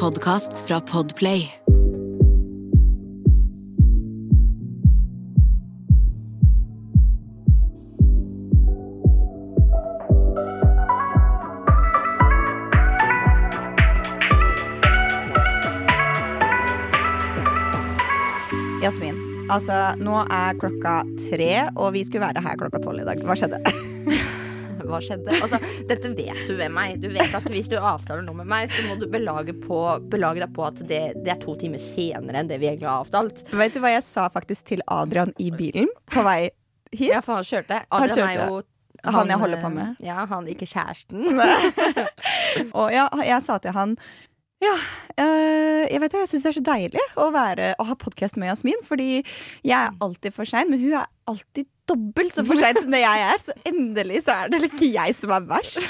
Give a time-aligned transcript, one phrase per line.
[0.00, 1.50] podkast fra Podplay.
[18.82, 19.18] Jasmin,
[19.50, 23.26] altså nå er klokka tre, og vi skulle være her klokka tolv i dag.
[23.26, 23.87] Hva skjedde?
[24.88, 25.34] Hva skjedde?
[25.38, 25.58] Altså,
[25.88, 26.98] dette vet du ved meg.
[27.02, 29.82] Du vet at hvis du avtaler noe med meg, så må du belage, på,
[30.12, 33.04] belage deg på at det, det, er to timer senere enn det vi egentlig har
[33.04, 33.44] avtalt.
[33.52, 36.40] Vet du hva jeg sa faktisk til Adrian i bilen på vei
[36.92, 37.10] hit?
[37.12, 37.82] Ja, for han kjørte.
[37.88, 38.32] Adrian kjørte.
[38.32, 39.96] er jo Han jeg holder på med.
[40.00, 41.28] eh, Ja, han ikke kjæresten.
[42.78, 43.98] Og ja, jeg sa til han
[44.58, 44.74] ja,
[45.22, 48.38] øh, jeg vet hva, jeg syns det er så deilig å, være, å ha podkast
[48.40, 48.80] med Jasmin.
[48.86, 49.20] Fordi
[49.62, 53.00] jeg er alltid for sein, men hun er alltid dobbelt så for seint som det
[53.00, 53.42] jeg er.
[53.42, 55.80] Så endelig så er det ikke jeg som er verst.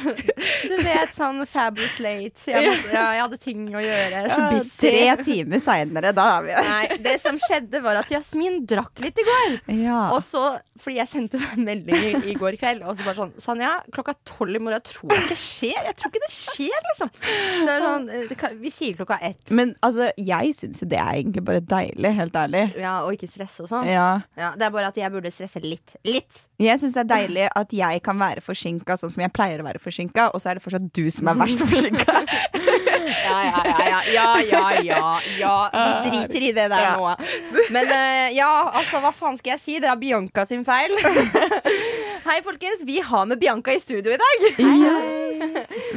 [0.68, 2.44] Du vet, sånn fabulous late.
[2.46, 4.22] Jeg, måtte, ja, jeg hadde ting å gjøre.
[4.30, 8.60] Så Ja, tre timer seinere, da er vi Nei, det som skjedde, var at Jasmin
[8.68, 9.56] drakk litt i går.
[9.80, 10.04] Ja.
[10.14, 10.44] Og så,
[10.82, 14.14] fordi jeg sendte henne en melding i, går kveld, og så bare sånn Sanja, klokka
[14.28, 15.80] tolv i morgen, jeg tror det ikke skjer.
[15.90, 17.12] Jeg tror ikke det skjer, liksom.
[17.68, 19.52] Det sånn, eh, det kan, vi sier klokka ett.
[19.54, 22.64] Men altså, jeg syns jo det er egentlig bare deilig, helt ærlig.
[22.78, 23.90] Ja, og ikke stresse og sånn.
[23.90, 24.08] Ja.
[24.38, 25.94] Ja, det er bare at jeg burde stresse litt.
[26.06, 26.40] Litt.
[26.62, 29.66] Jeg syns det er deilig at jeg kan være forsinka sånn som jeg pleier å
[29.66, 32.18] være forsinka, og så er det fortsatt du som er verst forsinka.
[33.08, 35.00] Ja, ja, ja, ja, ja, ja, ja,
[35.40, 35.52] ja.
[35.72, 36.90] Vi driter i det der Ja.
[36.96, 37.14] nå.
[37.72, 38.48] Men uh, ja,
[38.78, 39.76] altså, hva faen skal jeg si?
[39.80, 40.92] Det er Bianca sin feil.
[42.28, 42.82] Hei, folkens.
[42.84, 44.44] Vi har med Bianca i studio i dag.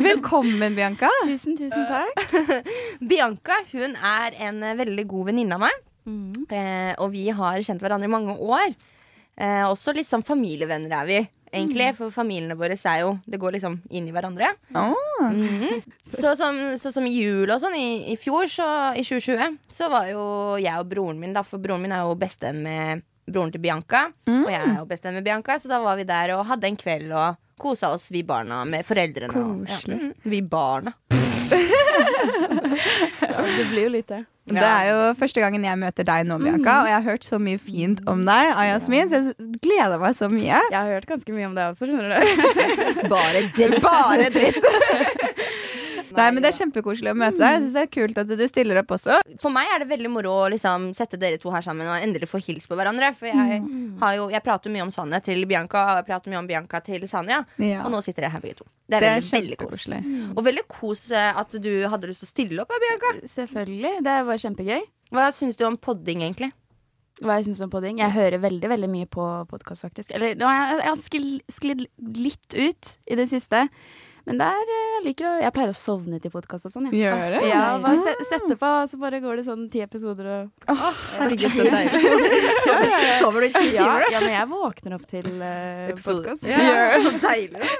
[0.02, 1.10] Velkommen, Bianca.
[1.28, 2.64] Tusen, tusen takk.
[3.12, 5.82] Bianca hun er en eh, veldig god venninne av meg.
[6.08, 6.48] Mm.
[6.50, 8.72] Eh, og vi har kjent hverandre i mange år.
[9.40, 11.20] Eh, også litt sånn familievenner er vi,
[11.52, 11.92] egentlig.
[11.98, 14.54] For familiene våre er jo Det går liksom inn i hverandre.
[14.76, 15.32] Åh.
[15.32, 15.82] Mhm.
[16.12, 19.90] Så som, så som i jul og sånn i, i fjor, så, i 2020, så
[19.90, 20.26] var jo
[20.62, 24.10] jeg og broren min, da, for broren min er jo bestevenn med broren til Bianca.
[24.28, 24.44] Mm.
[24.44, 26.80] Og jeg er jo bestevenn med Bianca, så da var vi der og hadde en
[26.80, 29.38] kveld og kosa oss, vi barna, med foreldrene.
[29.38, 30.14] Og, ja, mhm.
[30.26, 30.96] Vi barna.
[33.22, 34.24] Ja, det blir jo litt det.
[34.58, 37.40] Det er jo første gangen jeg møter deg nå, Bianca, og jeg har hørt så
[37.42, 40.60] mye fint om deg Ayasmin, så jeg gleder meg så mye.
[40.72, 43.08] Jeg har hørt ganske mye om deg også, skjønner du.
[43.14, 43.80] Bare dritt.
[43.86, 44.64] Bare dritt.
[46.18, 47.56] Nei, men Det er kjempekoselig å møte deg.
[47.56, 49.18] Jeg synes det er kult at du stiller opp også.
[49.42, 52.30] For meg er det veldig moro å liksom sette dere to her sammen og endelig
[52.32, 53.12] få hilst på hverandre.
[53.18, 53.62] For jeg,
[54.02, 56.82] har jo, jeg prater mye om Sanne til Bianca, og jeg prater mye om Bianca
[56.86, 57.44] til Sanja.
[57.62, 57.84] Ja.
[57.86, 58.70] Og nå sitter dere her begge to.
[58.88, 59.86] Det er, Det er veldig, veldig kos.
[60.36, 63.14] Og veldig kos eh, at du hadde lyst til å stille opp, Bianca.
[63.36, 63.94] Selvfølgelig.
[64.08, 64.90] Det var kjempegøy.
[65.12, 66.52] Hva syns du om podding, egentlig?
[67.22, 68.00] Hva jeg syns om podding.
[68.02, 70.14] Jeg hører veldig veldig mye på podkast, faktisk.
[70.16, 71.02] Eller jeg, jeg har
[71.54, 71.84] sklidd
[72.18, 73.68] litt ut i det siste.
[74.28, 76.90] Men der, eh, jeg liker å Jeg pleier å sovne til podkast og sånn.
[76.92, 77.00] jeg.
[77.02, 77.42] Gjør det?
[77.50, 81.48] Ja, bare se, sette på, og så bare går det sånn ti episoder og Herregud,
[81.50, 83.18] så deilig.
[83.22, 86.36] Sover du i ti timer, timer, ja, men jeg våkner opp til uh, Episoder.
[86.36, 86.48] podkast.
[86.52, 87.74] Ja, så deilig.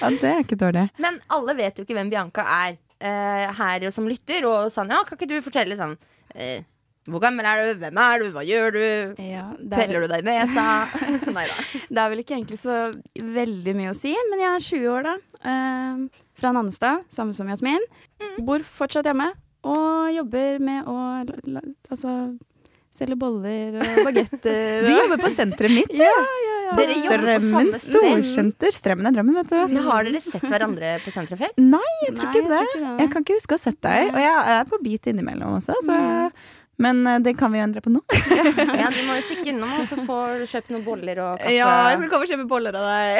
[0.00, 0.86] Ja, det er ikke dårlig.
[1.00, 4.46] Men alle vet jo ikke hvem Bianca er uh, her som lytter.
[4.48, 5.96] Og Sanja, kan ikke du fortelle sånn
[6.34, 6.62] eh,
[7.08, 7.78] Hvor gammel er du?
[7.80, 8.26] Hvem er du?
[8.34, 8.82] Hva gjør du?
[9.24, 10.64] Ja, det er vel- du deg i nesa?
[11.36, 11.54] Nei da.
[11.88, 12.76] Det er vel ikke egentlig så
[13.16, 15.14] veldig mye å si, men jeg er 20 år da.
[15.40, 16.04] Eh,
[16.40, 17.80] fra Nannestad, samme som Jasmin.
[18.44, 19.30] Bor fortsatt hjemme
[19.64, 20.94] og jobber med å
[21.24, 21.60] la, la,
[21.92, 22.12] altså,
[22.96, 24.84] selge boller og bagetter.
[24.88, 25.96] Du jobber på senteret mitt.
[25.96, 26.76] Ja, ja, ja.
[26.78, 28.76] Dere Strømmen storsenter.
[28.76, 29.56] Strømmen er drømmen, vet du.
[29.72, 31.56] Men har dere sett hverandre på senteret før?
[31.58, 32.62] Nei, jeg tror Nei, ikke det.
[32.70, 34.12] ikke Jeg kan ikke huske å ha sett deg.
[34.14, 35.96] Og jeg er på beat innimellom også, så
[36.80, 38.00] Men eh, det kan vi jo endre på nå.
[38.80, 40.18] Ja, Du må jo stikke innom og så få
[40.48, 41.52] kjøpe noen boller og kaffe.
[41.58, 43.18] Ja, jeg skal komme og kjøpe boller av deg.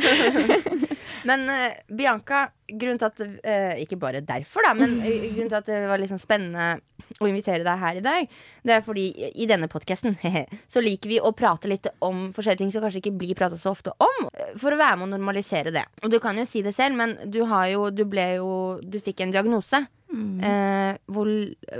[1.28, 5.66] Men uh, Bianca, grunnen til at uh, Ikke bare derfor, da, men grunnen til at
[5.68, 6.68] det var liksom spennende
[7.20, 8.28] å invitere deg her i dag,
[8.64, 10.14] det er fordi i- denne podkasten
[10.70, 13.72] så liker vi å prate litt om forskjellige ting som kanskje ikke blir prata så
[13.74, 15.82] ofte om, for å være med å normalisere det.
[16.06, 18.48] Og du kan jo si det selv, men du har jo Du ble jo
[18.80, 19.82] Du fikk en diagnose.
[20.10, 21.30] Eh, hvor,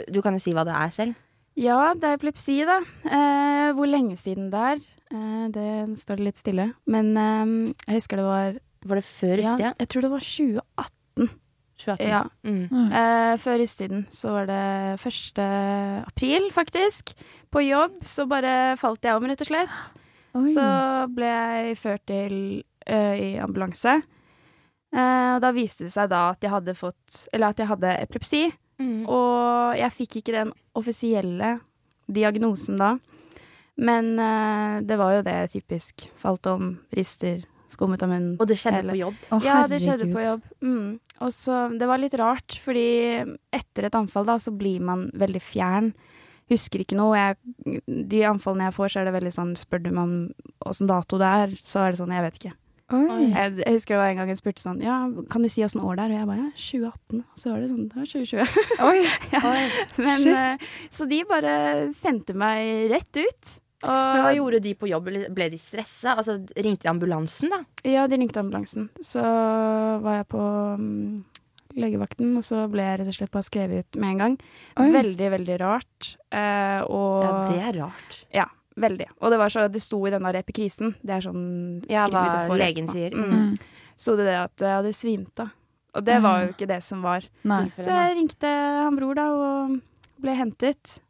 [0.07, 1.19] du kan jo si hva det er selv.
[1.59, 2.79] Ja, det er epilepsi, da.
[3.05, 6.71] Eh, hvor lenge siden det er, eh, det står det litt stille.
[6.87, 9.73] Men eh, jeg husker det var Var det før ja.
[9.77, 11.31] Jeg tror det var 2018.
[11.81, 12.07] 2018?
[12.09, 12.23] Ja.
[12.45, 12.93] Mm.
[12.93, 14.63] Eh, før russetiden så var det
[15.05, 15.43] 1.
[16.07, 17.13] april, faktisk.
[17.53, 19.91] På jobb så bare falt jeg om, rett og slett.
[20.55, 20.65] Så
[21.13, 22.35] ble jeg ført til
[22.87, 23.99] eh, i ambulanse.
[24.91, 27.93] Eh, og da viste det seg da at jeg hadde fått Eller at jeg hadde
[28.03, 28.43] epilepsi.
[28.81, 29.05] Mm.
[29.07, 31.59] Og jeg fikk ikke den offisielle
[32.11, 32.95] diagnosen da.
[33.81, 36.09] Men eh, det var jo det typisk.
[36.21, 38.35] Falt om, rister, skummet av munnen.
[38.41, 39.21] Og det skjedde Hele- på jobb.
[39.31, 40.49] Å, ja, det skjedde på jobb.
[40.65, 40.89] Mm.
[41.21, 42.87] Og så, Det var litt rart, fordi
[43.53, 45.93] etter et anfall da, så blir man veldig fjern.
[46.51, 47.15] Husker ikke noe.
[47.15, 50.15] Jeg, de anfallene jeg får, så er det veldig sånn Spør du meg om
[50.67, 52.55] åssen dato det er, så er det sånn Jeg vet ikke.
[52.91, 53.29] Oi.
[53.31, 54.97] Jeg, jeg husker det var en gang jeg spurte sånn Ja,
[55.31, 56.11] kan du si åssen år det er?
[56.11, 57.23] Og jeg bare ja, 2018.
[57.23, 58.61] Og så var det sånn Det var 2020.
[58.91, 59.01] Oi.
[60.01, 60.35] Men, Shit.
[60.35, 61.55] eh, så de bare
[61.95, 63.57] sendte meg rett ut.
[63.81, 65.09] Og, Men hva gjorde de på jobb?
[65.33, 66.19] Ble de stressa?
[66.21, 67.63] Altså, ringte de ambulansen, da?
[67.89, 68.91] Ja, de ringte ambulansen.
[69.01, 70.43] Så var jeg på
[70.77, 71.23] um,
[71.79, 74.37] legevakten, og så ble jeg rett og slett bare skrevet ut med en gang.
[74.83, 74.91] Oi.
[74.99, 76.11] Veldig, veldig rart.
[76.29, 78.19] Uh, og Ja, det er rart.
[78.37, 79.07] Ja, veldig.
[79.21, 80.95] Og det var så, det sto i den der epikrisen.
[81.03, 83.11] Det er sånn Ja, hva legen sier.
[83.15, 83.31] Mm.
[83.31, 83.59] Mm.
[83.97, 85.51] Sto det det at jeg hadde svimt av.
[85.99, 87.25] Og det var jo ikke det som var.
[87.43, 87.65] Nei.
[87.77, 89.81] Så jeg ringte han bror da, og
[90.23, 91.01] ble hentet.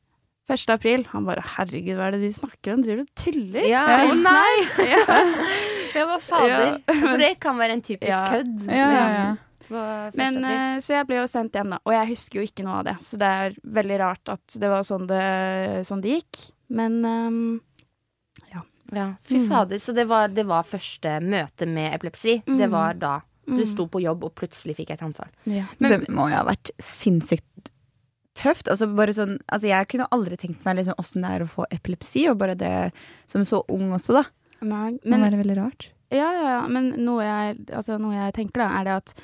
[0.51, 0.65] 1.
[0.75, 1.05] april.
[1.12, 4.09] Han bare 'herregud, hva er det du snakker om, driver du og tuller?' Ja, Jeg-
[4.11, 4.57] å nei!
[4.91, 5.05] Ja.
[5.95, 6.81] Ja, hva fader.
[6.89, 6.95] Ja.
[6.95, 8.25] For det kan være en typisk Ja.
[8.33, 8.67] kødd.
[8.67, 9.37] Ja, ja, ja.
[10.15, 11.79] Men, eh, så jeg ble jo sendt hjem, da.
[11.87, 12.97] Og jeg husker jo ikke noe av det.
[13.07, 16.51] Så det er veldig rart at det var sånn det, sånn det gikk.
[16.70, 17.61] Men um,
[18.52, 19.78] ja, fy Mm.
[19.81, 22.43] Så det var, det var første møte med epilepsi.
[22.46, 22.70] Det Mm.
[22.70, 23.67] var da du Mm.
[23.67, 25.28] sto på jobb og plutselig fikk et anfall.
[25.46, 25.67] ja.
[25.78, 27.70] Men- det må jo ha vært sinnssykt
[28.34, 28.69] tøft.
[28.69, 31.64] Altså bare sånn, altså jeg kunne aldri tenkt meg liksom åssen det er å få
[31.70, 32.93] epilepsi, og bare det
[33.26, 34.25] som så ung også, da.
[34.62, 35.88] Nei, Det men må være veldig rart.
[36.11, 36.69] Ja, ja, ja.
[36.69, 39.14] Men noe jeg, altså, noe jeg tenker, da, er det at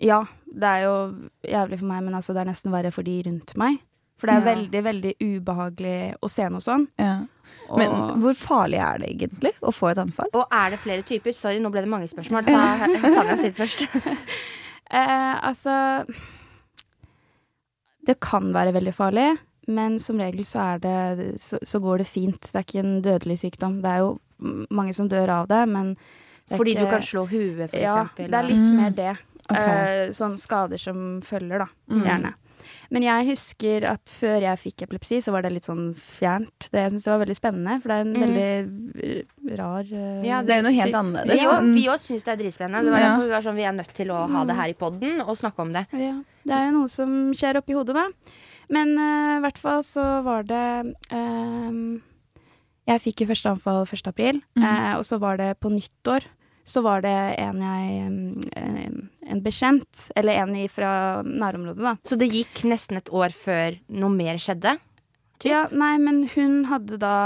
[0.00, 3.22] ja, det er jo jævlig for meg, men altså, det er nesten verre for de
[3.22, 3.78] rundt meg.
[4.16, 4.54] For det er Ja.
[4.54, 6.86] veldig, veldig ubehagelig å se noe sånn.
[6.98, 7.26] Ja.
[7.68, 7.90] Og, Men
[8.20, 10.28] hvor farlig er det egentlig å få et anfall?
[10.34, 11.32] Og er det flere typer?
[11.32, 12.44] Sorry, nå ble det mange spørsmål.
[12.46, 13.86] Ta Sanja sitt først.
[14.90, 16.04] eh, altså
[18.06, 19.38] Det kan være veldig farlig,
[19.72, 22.40] men som regel så er det så, så går det fint.
[22.52, 23.78] Det er ikke en dødelig sykdom.
[23.84, 24.10] Det er jo
[24.44, 27.78] mm, mange som dør av det, men det Fordi Fordi du kan slå huet, for
[27.80, 28.28] Ja, eksempel.
[28.30, 28.76] det er litt Mm.
[28.76, 29.14] mer det.
[29.48, 30.04] Okay.
[30.04, 31.66] Eh, sånne skader som følger, da.
[31.88, 32.34] Mm.
[32.90, 36.68] Men jeg husker at før jeg fikk epilepsi, så var det litt sånn fjernt.
[36.70, 38.22] Det, jeg syns det var veldig spennende, for det er en Mm.
[38.24, 41.40] veldig eh, rar uh, Ja, Det er jo noe helt annerledes.
[41.40, 41.74] annerledes.
[41.74, 42.04] Vi òg Mm.
[42.06, 42.84] syns det er dritspennende.
[42.84, 43.08] Det var Ja.
[43.10, 45.36] derfor vi var sånn, vi er nødt til å ha det her i poden og
[45.36, 45.86] snakke om det.
[45.92, 48.08] Ja, det er jo noe som skjer oppi hodet, da.
[48.70, 52.00] Men i i hvert fall så var det uh,
[52.86, 54.06] Jeg fikk jo første anfall 1.
[54.08, 54.62] april, mm.
[54.62, 56.24] eh, og så var det på nyttår.
[56.64, 58.94] Så var det en jeg eh,
[59.30, 61.94] En bekjent, eller en fra nærområdet, da.
[62.08, 64.78] Så det gikk nesten et år før noe mer skjedde.
[65.40, 65.50] Typ?
[65.50, 67.16] Ja, nei, men hun hadde da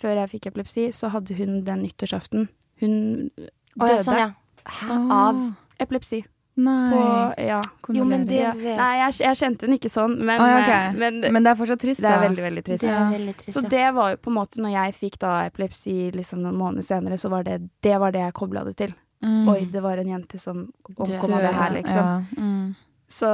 [0.00, 2.46] Før jeg fikk epilepsi, så hadde hun den nyttårsaften.
[2.80, 2.94] Hun
[3.36, 3.96] Å, døde.
[3.98, 4.28] ja, sånn, ja.
[4.64, 4.96] Hæ?
[5.12, 5.40] Av
[5.82, 6.22] Epilepsi.
[6.54, 6.92] Nei.
[6.92, 7.02] På,
[7.42, 7.60] ja.
[7.88, 10.96] Jo, men det vet Nei, jeg, jeg kjente hun ikke sånn, men, ah, ja, eh,
[10.98, 12.84] men Men det er fortsatt trist, det er veldig, veldig trist.
[12.84, 13.04] Ja.
[13.12, 13.54] veldig trist.
[13.54, 16.86] Så det var jo på en måte, når jeg fikk da epilepsi liksom noen måneder
[16.86, 18.94] senere, så var det det var det jeg kobla det til.
[19.24, 19.48] Mm.
[19.52, 20.66] Oi, det var en jente som
[20.96, 22.10] omkom av det her, liksom.
[22.10, 22.42] Ja.
[22.42, 22.74] Mm.
[23.10, 23.32] Så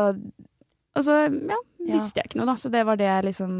[0.96, 1.56] Og så, ja,
[1.86, 1.92] Ja.
[1.94, 2.54] visste jeg ikke noe, da.
[2.58, 3.50] Så det var det jeg liksom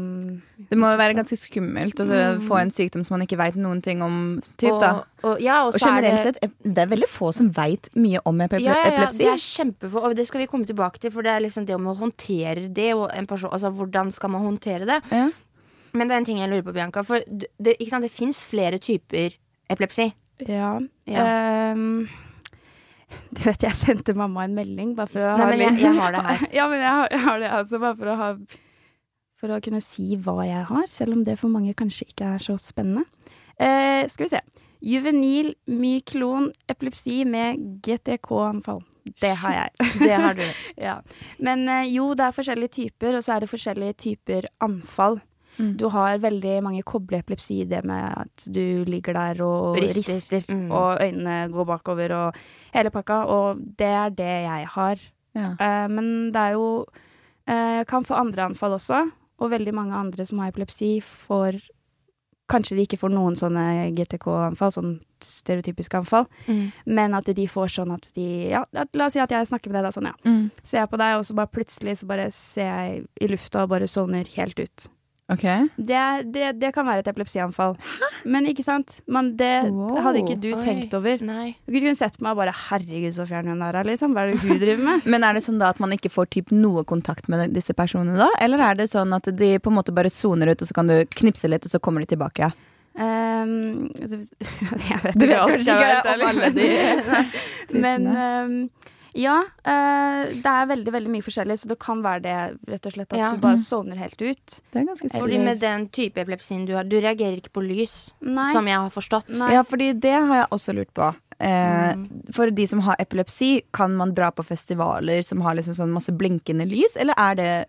[0.69, 2.41] Det må jo være ganske skummelt å Mm.
[2.43, 4.41] få en sykdom som man ikke veit noen ting om.
[4.57, 4.89] Typ, da.
[4.95, 8.19] og, og, ja, og, Og er generelt sett, det er veldig få som veit mye
[8.25, 8.65] om epilepsi.
[8.65, 11.11] ja, ja, det er kjempefå, og det skal vi komme tilbake til.
[11.11, 12.93] For det er liksom det om å håndtere det.
[12.95, 15.01] Og en person, altså Hvordan skal man håndtere det?
[15.11, 15.29] Ja.
[15.93, 17.01] Men det er en ting jeg lurer på, Bianca.
[17.03, 19.33] For det, ikke sant, det fins flere typer
[19.69, 20.13] epilepsi.
[20.45, 20.79] Ja.
[21.07, 21.23] Ja.
[21.71, 22.09] Ehm,
[23.35, 26.11] du vet, jeg sendte mamma en melding bare for å Nei, men jeg- jeg har
[26.15, 26.47] det her.
[26.59, 28.29] ja, men jeg har, jeg har det altså bare for å ha
[29.37, 32.39] For å kunne si hva jeg har, selv om det for mange kanskje ikke er
[32.41, 33.03] så spennende.
[33.61, 34.41] Eh, skal vi se.
[34.81, 38.81] Juvenil myklon epilepsi med GTK-anfall.
[39.21, 39.87] Det har jeg.
[40.03, 40.43] Det har du.
[40.81, 40.97] ja.
[41.39, 45.21] Men eh, jo, det er forskjellige typer, og så er det forskjellige typer anfall.
[45.59, 45.77] Mm.
[45.77, 50.13] Du har veldig mange kobleepilepsi, det med at du ligger der og Rister.
[50.21, 50.71] rister, Mm.
[50.71, 52.35] og øynene går bakover og
[52.73, 54.97] hele pakka, og det er det jeg har.
[55.35, 55.51] Ja.
[55.59, 56.85] Eh, men det er jo
[57.47, 59.09] Jeg kan få andre anfall også,
[59.39, 61.61] og veldig mange andre som har epilepsi, får
[62.49, 66.71] Kanskje de ikke får noen sånne GTK-anfall, sånn stereotypiske anfall, Mm.
[66.85, 69.83] men at de får sånn at de Ja, la oss si at jeg snakker med
[69.83, 70.13] deg, da, sånn, ja.
[70.25, 70.51] Mm.
[70.63, 73.69] Ser jeg på deg, og så bare plutselig så bare ser jeg i lufta og
[73.69, 74.87] bare sovner helt ut.
[75.29, 75.43] Ok.
[75.75, 77.73] Det, det, det kan være et epilepsianfall.
[78.23, 79.01] Men ikke sant?
[79.11, 79.97] Men det Wow.
[80.05, 80.61] hadde ikke du Oi.
[80.63, 81.19] tenkt over.
[81.19, 81.49] Nei.
[81.67, 84.13] Du kunne sett på meg og bare 'herregud, så fjern hun er', liksom.
[84.15, 85.05] Hva er det hun driver med?
[85.11, 88.15] Men er det sånn da at man ikke får typ noe kontakt med disse personene
[88.17, 88.29] da?
[88.39, 90.87] Eller er det sånn at de på en måte bare soner ut, og så kan
[90.87, 92.39] du knipse litt, og så kommer de tilbake?
[92.47, 92.51] Ja?
[92.97, 94.15] Um, altså,
[94.89, 96.69] jeg vet Du vet kanskje ikke jeg om alle de
[97.83, 98.69] Men typene.
[99.17, 102.35] Ja, uh, det er veldig veldig mye forskjellig, så det kan være det
[102.69, 103.31] rett og slett at Ja.
[103.33, 104.59] du bare sovner helt ut.
[104.71, 105.19] Det er ganske sikkert.
[105.23, 108.51] Fordi med den type epilepsien du har, du reagerer ikke på lys, Nei.
[108.53, 109.29] som jeg har forstått.
[109.33, 109.53] Nei.
[109.57, 111.15] Ja, fordi det har jeg også lurt på.
[111.39, 112.33] Eh, Mm.
[112.33, 116.11] For de som har epilepsi, kan man dra på festivaler som har liksom sånn masse
[116.11, 117.65] blinkende lys, eller er det,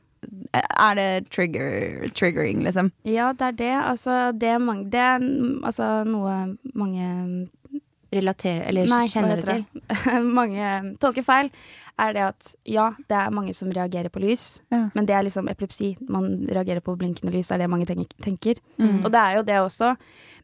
[0.55, 2.91] er det trigger, triggering, liksom?
[3.05, 3.75] Ja, det er det.
[3.85, 5.21] Altså, det er, mange, det er
[5.63, 7.49] altså, noe mange
[8.13, 9.65] Relatere, eller Nei, kjenner du til?
[10.39, 10.69] mange
[11.03, 11.51] tolker feil,
[12.01, 14.87] er det at ja, det er mange som reagerer på lys, Ja.
[14.95, 15.91] men det er liksom epilepsi.
[16.09, 18.61] Man reagerer på blinkende lys, er det mange tenker.
[18.79, 19.03] Mm.
[19.05, 19.91] Og det er jo det også.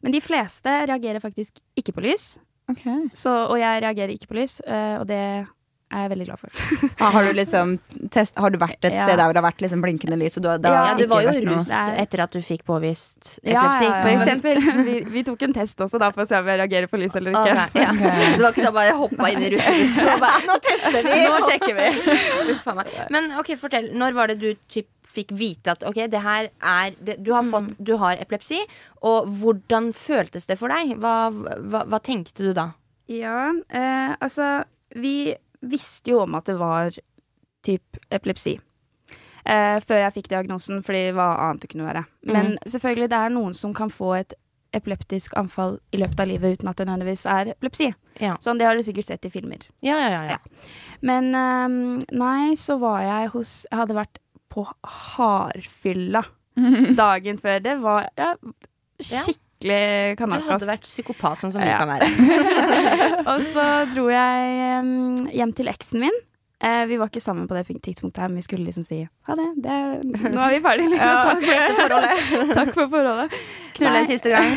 [0.03, 2.37] Men de fleste reagerer faktisk ikke på lys,
[2.69, 2.83] Ok.
[3.13, 5.47] så, og jeg reagerer ikke på lys, eh, og det
[5.95, 6.49] er jeg veldig glad for.
[7.05, 7.73] Ah, har, du liksom
[8.13, 9.03] test, har du vært et Ja.
[9.05, 10.37] sted der hvor det har vært liksom blinkende lys?
[10.39, 13.53] Og du, det Ja, du var jo russ er- etter at du fikk påvist epilepsi,
[13.53, 14.61] ja, ja, for eksempel.
[14.89, 17.15] vi, vi tok en test også da for å se om jeg reagerer på lys
[17.19, 17.55] eller ikke.
[17.69, 17.91] Okay, ja.
[18.35, 21.21] Det var ikke sånn bare hoppa inn i russebussen og bare Nå tester vi!
[21.25, 21.87] Nå sjekker vi.
[22.55, 22.91] Uff a meg.
[23.15, 23.91] Men ok, fortell.
[23.95, 27.45] Når var det du typ, fikk vite at ok, det her er det, du, har
[27.47, 28.57] fått, du har epilepsi,
[29.07, 30.95] og hvordan føltes det for deg?
[30.99, 32.65] Hva, hva, hva tenkte du da?
[33.07, 34.63] Ja, eh, altså
[34.97, 35.35] Vi
[35.71, 36.95] visste jo om at det var
[37.65, 38.57] typ epilepsi.
[39.45, 42.05] Eh, før jeg fikk diagnosen, fordi hva annet det kunne være.
[42.25, 44.33] Men selvfølgelig, det er noen som kan få et
[44.75, 47.91] epileptisk anfall i løpet av livet uten at det nødvendigvis er epilepsi.
[48.19, 48.35] Ja.
[48.43, 49.63] Sånn, det har du sikkert sett i filmer.
[49.85, 50.35] Ja, ja, ja.
[50.35, 50.65] ja.
[51.05, 51.77] Men um,
[52.11, 54.19] nei, så var jeg hos Jeg hadde vært
[54.51, 56.25] på hardfylla
[57.03, 57.61] dagen før.
[57.63, 58.33] Det var ja,
[58.99, 60.47] skikkelig Du kanakas.
[60.51, 61.77] hadde vært psykopat, sånn som vi Ja.
[61.81, 62.07] kan være.
[63.33, 66.17] Og så dro jeg hjem til eksen min.
[66.65, 69.35] Eh, vi var ikke sammen på det tidspunktet, her, men vi skulle liksom si ha
[69.35, 69.47] det.
[69.61, 70.89] det nå er vi ferdige.
[70.93, 71.09] Liksom.
[71.27, 72.53] Takk for dette forholdet.
[72.55, 73.35] Takk for forholdet.
[73.75, 74.49] Knulle en siste gang.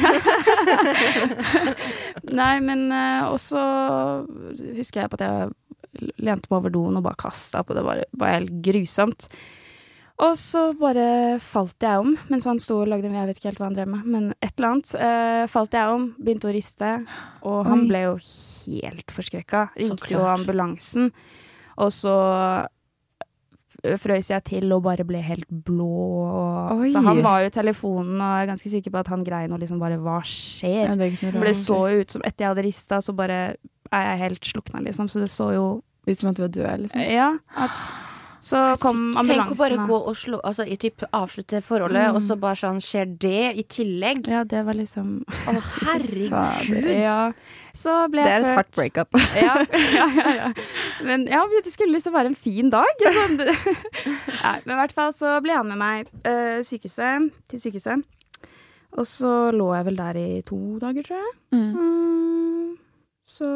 [2.38, 3.60] Nei, men eh, også
[4.78, 7.82] husker jeg på at jeg lente meg over doen og bare kasta på det.
[7.82, 9.28] det var helt grusomt.
[10.18, 13.50] Og så bare falt jeg om mens han sto og lagde en Jeg vet ikke
[13.52, 14.94] helt hva han drev med, men et eller annet.
[14.98, 16.88] Eh, falt jeg om, begynte å riste,
[17.46, 17.90] og han Oi.
[17.92, 18.16] ble jo
[18.66, 19.68] helt forskrekka.
[19.78, 21.12] Ringte jo ambulansen.
[21.78, 22.16] Og så
[23.78, 25.86] frøys jeg til og bare ble helt blå.
[26.74, 26.90] Oi.
[26.90, 29.52] så han var jo i telefonen, og jeg er ganske sikker på at han grein
[29.52, 30.88] noe liksom bare Hva skjer?
[30.90, 33.38] Ja, det For det så jo ut som etter jeg hadde rista, så bare
[33.94, 35.06] er jeg helt slukna, liksom.
[35.08, 35.68] Så det så jo
[36.08, 37.00] Ut som at du var død, liksom.
[37.04, 37.26] Ja.
[37.52, 37.82] At,
[38.40, 42.14] så kom Tenk å bare gå og slå Altså i typ avslutte forholdet, Mm.
[42.16, 44.28] og så bare sånn skjer det i tillegg.
[44.30, 46.86] Ja, det var liksom Å, herregud.
[47.02, 47.32] Ja.
[47.74, 49.08] Så ble Det er et hardt breakup.
[49.36, 49.56] ja,
[49.94, 50.52] ja, ja, ja.
[51.04, 53.02] Men ja, det skulle liksom være en fin dag.
[53.02, 53.36] Sånn.
[54.44, 58.06] Nei, men i hvert fall så ble han med meg øh, sykehuset, til sykehuset.
[58.98, 61.34] Og så lå jeg vel der i to dager, tror jeg.
[61.52, 61.74] Mm.
[61.76, 62.76] Mm,
[63.28, 63.48] så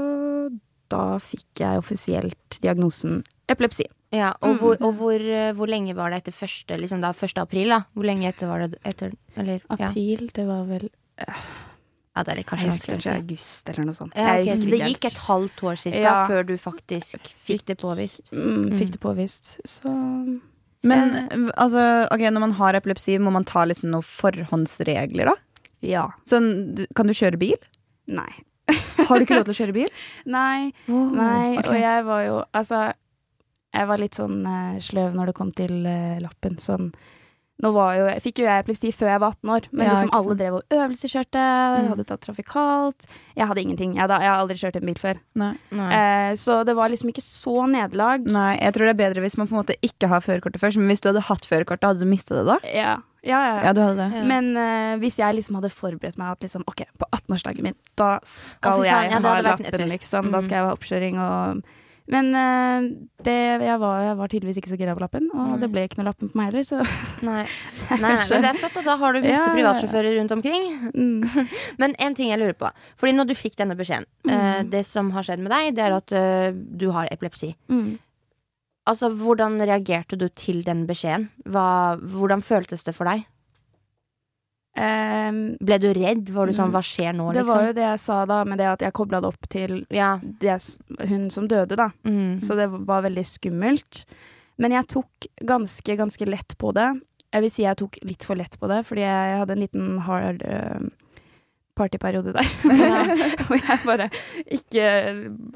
[0.92, 3.22] da fikk jeg offisielt diagnosen
[3.54, 3.84] epilepsi.
[4.12, 4.58] Ja, og, Mm.
[4.60, 7.38] hvor, og hvor, eh, hvor lenge var det etter første, liksom da, 1.
[7.40, 7.68] april?
[7.68, 7.80] da?
[7.96, 9.12] Hvor lenge etter var det etter?
[9.36, 9.88] Eller, ja.
[9.88, 10.88] April, det var vel
[12.12, 13.22] ja, det er litt kanskje Jeg husker vanskelig å ikke si.
[13.22, 14.14] august eller noe sånt.
[14.16, 16.26] Ja, okay, så det gikk et halvt år cirka Ja.
[16.28, 18.28] før du faktisk fikk det påvist?
[18.32, 18.78] mm, Mm.
[18.78, 19.56] Fikk det påvist.
[19.64, 20.40] Så
[20.84, 25.34] Men altså, ok, når man har epilepsi, må man ta liksom noen forhåndsregler, da?
[25.80, 26.08] ja.
[26.26, 27.56] Sånn, kan du kjøre bil?
[28.08, 28.28] Nei.
[28.68, 29.88] Har du ikke lov til å kjøre bil?
[30.26, 30.72] Nei.
[30.88, 31.68] Nei, Okay.
[31.70, 32.92] og jeg var jo Altså,
[33.72, 36.58] jeg var litt sånn eh, sløv når det kom til eh, lappen.
[36.62, 36.92] Sånn
[37.62, 40.10] Nå var jo Fikk jo jeg epilepsi før jeg var 18 år, men Ja, liksom
[40.16, 41.42] alle drev og øvelseskjørte,
[41.76, 41.88] Mm.
[41.92, 43.06] hadde tatt trafikalt.
[43.36, 43.92] Jeg hadde ingenting.
[43.94, 45.20] Jeg, hadde, jeg har aldri kjørt en bil før.
[45.38, 45.52] Nei.
[45.70, 45.90] Nei.
[45.94, 48.26] Eh, så det var liksom ikke så nederlag.
[48.26, 50.80] Nei, jeg tror det er bedre hvis man på en måte ikke har førerkortet først.
[50.80, 52.58] Men hvis du hadde hatt førerkortet, hadde du mista det da?
[52.66, 53.62] Ja, ja, ja.
[53.68, 54.08] Ja, du hadde det.
[54.18, 54.24] Ja.
[54.32, 58.16] Men uh, hvis jeg liksom hadde forberedt meg at liksom, ok, på 18-årsdagen min, da
[58.26, 60.26] skal Å, faen, jeg ja, ha lappen, liksom.
[60.26, 60.34] Mm.
[60.34, 61.62] Da skal jeg ha oppkjøring og
[62.10, 62.86] Men eh,
[63.22, 65.58] det, jeg, var, jeg var tydeligvis ikke så gira på lappen, og Nei.
[65.62, 66.80] det ble ikke noe lappen på meg heller, så
[67.28, 67.44] Nei.
[67.92, 70.66] Nei, nei, men det er flott, og da har du masse Ja, privatsjåfører rundt omkring.
[70.90, 71.48] mm.
[71.82, 72.70] Men en ting jeg lurer på.
[72.98, 74.70] Fordi når du fikk denne beskjeden, eh, Mm.
[74.74, 77.54] det som har skjedd med deg, det er at eh, du har epilepsi.
[77.70, 77.98] Mm.
[78.90, 81.28] Altså, hvordan reagerte du til den beskjeden?
[81.46, 83.22] Hva, hvordan føltes det for deg?
[84.76, 86.30] Ehm, Ble du redd?
[86.32, 86.72] Var du sånn, Mm.
[86.72, 87.66] hva skjer nå, det var liksom?
[87.66, 90.18] jo det jeg sa da, med det at jeg kobla det opp til Ja.
[90.22, 91.90] det, hun som døde, da.
[92.04, 92.38] Mm.
[92.40, 94.04] Så det var veldig skummelt.
[94.58, 97.00] Men jeg tok ganske, ganske lett på det.
[97.32, 99.98] Jeg vil si jeg tok litt for lett på det, fordi jeg hadde en liten
[100.00, 100.88] hard uh,
[101.76, 102.44] partyperiode der.
[103.48, 104.08] Hvor jeg bare
[104.46, 104.84] ikke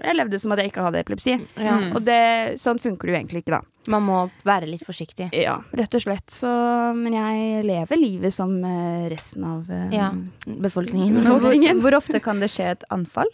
[0.02, 1.36] Jeg levde som at jeg ikke hadde epilepsi.
[1.60, 1.76] ja.
[1.94, 3.60] Og det, sånn funker det jo egentlig ikke, da.
[3.92, 5.30] Man må være litt forsiktig.
[5.36, 6.28] Ja, rett og slett.
[6.32, 6.50] Så,
[6.96, 10.12] men jeg lever livet som eh, resten av eh, Ja.
[10.46, 11.22] Befolkningen.
[11.22, 11.80] befolkningen.
[11.80, 13.30] hvor, hvor ofte kan det skje et anfall?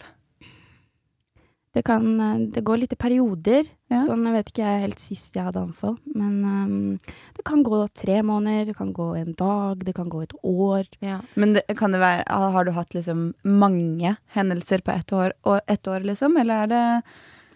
[1.73, 3.65] Det kan eh, Det går litt i perioder.
[3.89, 3.99] Ja.
[4.05, 5.97] Sånn, jeg vet ikke jeg helt sist jeg hadde anfall.
[6.17, 10.23] Men um, det kan gå tre måneder, det kan gå en dag, det kan gå
[10.23, 10.87] et år.
[11.03, 11.19] Ja.
[11.37, 15.61] Men det, kan det være, har du hatt liksom mange hendelser på ett år, og
[15.69, 16.37] ett år, liksom?
[16.41, 16.83] Eller er det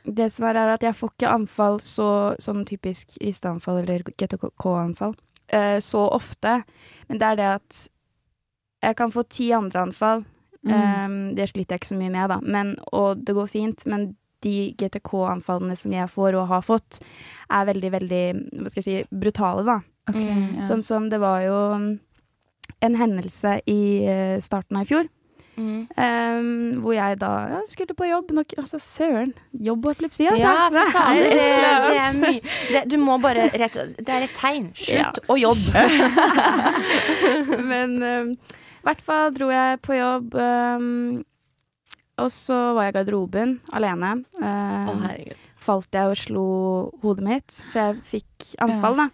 [0.07, 2.09] Det som er, er at jeg får ikke anfall så,
[2.39, 5.15] sånn typisk risteanfall eller GTK-anfall
[5.53, 6.61] uh, så ofte.
[7.09, 7.81] Men det er det at
[8.87, 10.23] jeg kan få ti andre anfall.
[10.67, 10.71] Mm.
[10.73, 12.39] Um, det sliter jeg ikke så mye med, da.
[12.43, 13.85] Men, og det går fint.
[13.89, 14.09] Men
[14.45, 16.99] de GTK-anfallene som jeg får og har fått,
[17.49, 18.23] er veldig, veldig
[18.61, 19.79] hva skal jeg si, brutale, da.
[20.07, 20.55] Okay, Mm.
[20.55, 20.61] ja.
[20.67, 21.57] Sånn som det var jo
[22.85, 25.09] en hendelse i eh, starten av i fjor.
[25.57, 25.87] Mm.
[25.97, 28.33] Um, hvor jeg da ja, skulle på jobb.
[28.37, 29.33] Nok, altså, søren.
[29.53, 30.43] Jobb og epilepsi, altså.
[30.43, 32.41] Ja, for faen, det, det, et det er mye
[32.75, 34.69] det, Du må bare rett Det er et tegn.
[34.85, 35.87] Slutt å jobbe.
[37.71, 38.21] Men i
[38.87, 41.23] i hvert fall dro jeg på jobb, Um,
[42.17, 44.13] og så var jeg i garderoben alene.
[44.39, 45.03] Um, oh,
[45.61, 46.45] falt jeg og slo
[47.03, 49.07] hodet mitt, for jeg fikk anfall, da.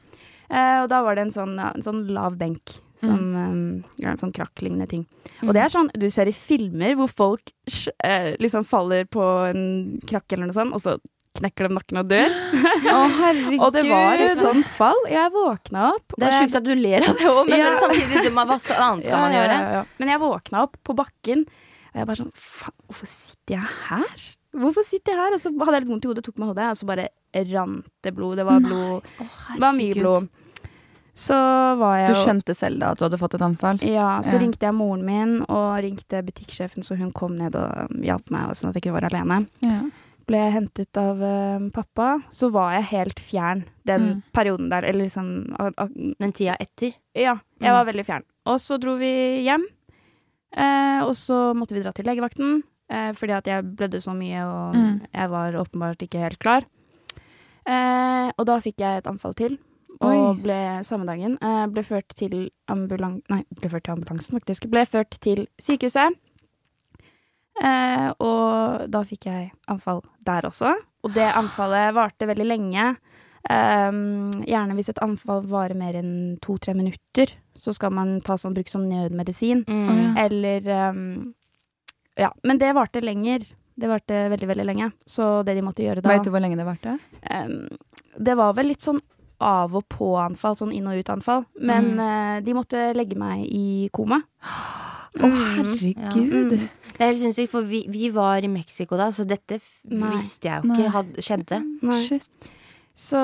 [0.47, 2.77] Uh, og da var det en sånn, en sånn lav benk.
[3.03, 5.05] Som, ehm, um, en sånn krakklignende ting.
[5.43, 7.51] Og det er sånn du ser i filmer hvor folk
[8.03, 10.97] eh, liksom faller på en krakk eller noe sånt, og så
[11.33, 12.29] knekker de nakken og dør.
[12.93, 13.57] Å, herregud.
[13.65, 14.99] Og det var et sånt fall.
[15.09, 16.13] Jeg våkna opp.
[16.21, 17.71] Det er sjukt at du ler av det òg, men Ja.
[17.81, 19.57] samtidig du, hva skal, annet skal Ja, man gjøre?
[19.79, 19.83] ja.
[19.97, 21.43] Men jeg våkna opp på bakken,
[21.93, 24.29] og jeg bare sånn Faen, hvorfor sitter jeg her?
[24.53, 25.33] Hvorfor sitter jeg her?
[25.33, 27.09] Og så hadde jeg litt vondt i hodet, tok meg hodet, og så bare
[27.49, 28.37] rant det blod.
[28.37, 29.09] Det var blod.
[29.17, 30.29] Det var mye blod.
[31.15, 31.35] Så
[31.77, 33.77] var jeg Du skjønte selv da at du hadde fått et anfall?
[33.85, 34.39] Ja, så Ja.
[34.41, 38.69] ringte jeg moren min, og ringte butikksjefen, så hun kom ned og hjalp meg, sånn
[38.69, 39.47] at jeg ikke var alene.
[39.61, 39.81] Ja.
[40.25, 44.23] Ble jeg hentet av uh, pappa, så var jeg helt fjern den Mm.
[44.33, 44.83] perioden der.
[44.85, 45.55] Eller liksom
[46.19, 46.93] Den tida etter.
[47.13, 48.23] Ja, jeg var veldig fjern.
[48.45, 49.65] Og så dro vi hjem,
[50.57, 54.41] uh, og så måtte vi dra til legevakten, eh, fordi at jeg blødde så mye,
[54.45, 55.01] og Mm.
[55.13, 56.63] jeg var åpenbart ikke helt klar.
[57.65, 59.57] Eh, og da fikk jeg et anfall til,
[60.01, 63.19] og ble samme dagen eh, ble ført til ambulan...
[63.29, 64.65] Nei, ble ført til ambulansen, faktisk.
[64.71, 66.17] Ble ført til sykehuset.
[67.63, 70.73] Eh, og da fikk jeg anfall der også.
[71.05, 72.87] Og det anfallet varte veldig lenge.
[73.43, 73.91] Eh,
[74.49, 78.73] gjerne hvis et anfall varer mer enn to-tre minutter, så skal man ta sånn, bruke
[78.73, 79.65] sånn nødmedisin.
[79.69, 80.17] Mm.
[80.25, 81.33] Eller um,
[82.17, 82.31] Ja.
[82.43, 83.45] Men det varte lenger.
[83.75, 84.91] Det varte veldig, veldig lenge.
[85.09, 86.97] Så det de måtte gjøre da Vet du hvor lenge det varte?
[87.21, 87.47] Eh,
[88.21, 88.99] Det var vel litt sånn
[89.43, 91.45] av og på-anfall, sånn inn- og ut-anfall.
[91.59, 91.99] Men Mm.
[92.07, 94.21] eh, de måtte legge meg i koma.
[95.13, 96.55] Å, herregud.
[96.57, 96.69] Mm.
[96.93, 100.09] Det er helt sinnssykt, for vi, vi var i Mexico da, så dette Nei.
[100.15, 100.77] visste jeg jo Nei.
[100.79, 101.59] ikke hadde, skjedde.
[101.85, 101.99] Nei.
[102.07, 102.27] Shit.
[102.95, 103.19] Så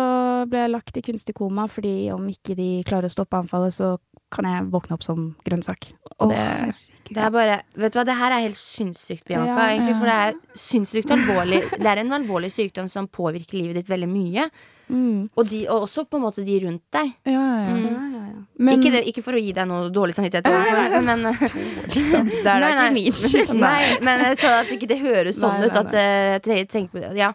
[0.50, 3.98] ble jeg lagt i kunstig koma, fordi om ikke de klarer å stoppe anfallet, så
[4.34, 5.92] kan jeg våkne opp som grønnsak.
[6.20, 6.76] Å, oh, det.
[7.10, 9.56] Det er bare, vet du hva, det her er helt sinnssykt, Bianca.
[9.56, 9.96] Ja, egentlig.
[9.98, 11.64] For det er sinnssykt alvorlig.
[11.80, 14.50] Det er en alvorlig sykdom som påvirker livet ditt veldig mye.
[14.90, 15.30] mm.
[15.38, 17.12] Og, de, og også på en måte de rundt deg.
[17.26, 17.74] Ja, ja.
[17.74, 17.86] Mm.
[17.86, 18.44] ja, ja, ja.
[18.60, 21.24] Men ikke, det, ikke for å gi deg noe dårlig samvittighet, men
[21.90, 23.54] Det er da ikke min skyld.
[23.58, 26.40] Nei, men jeg sa at ikke det høres sånn Nei, ut at nei.
[26.46, 27.14] tre- tenk på det.
[27.18, 27.34] Ja.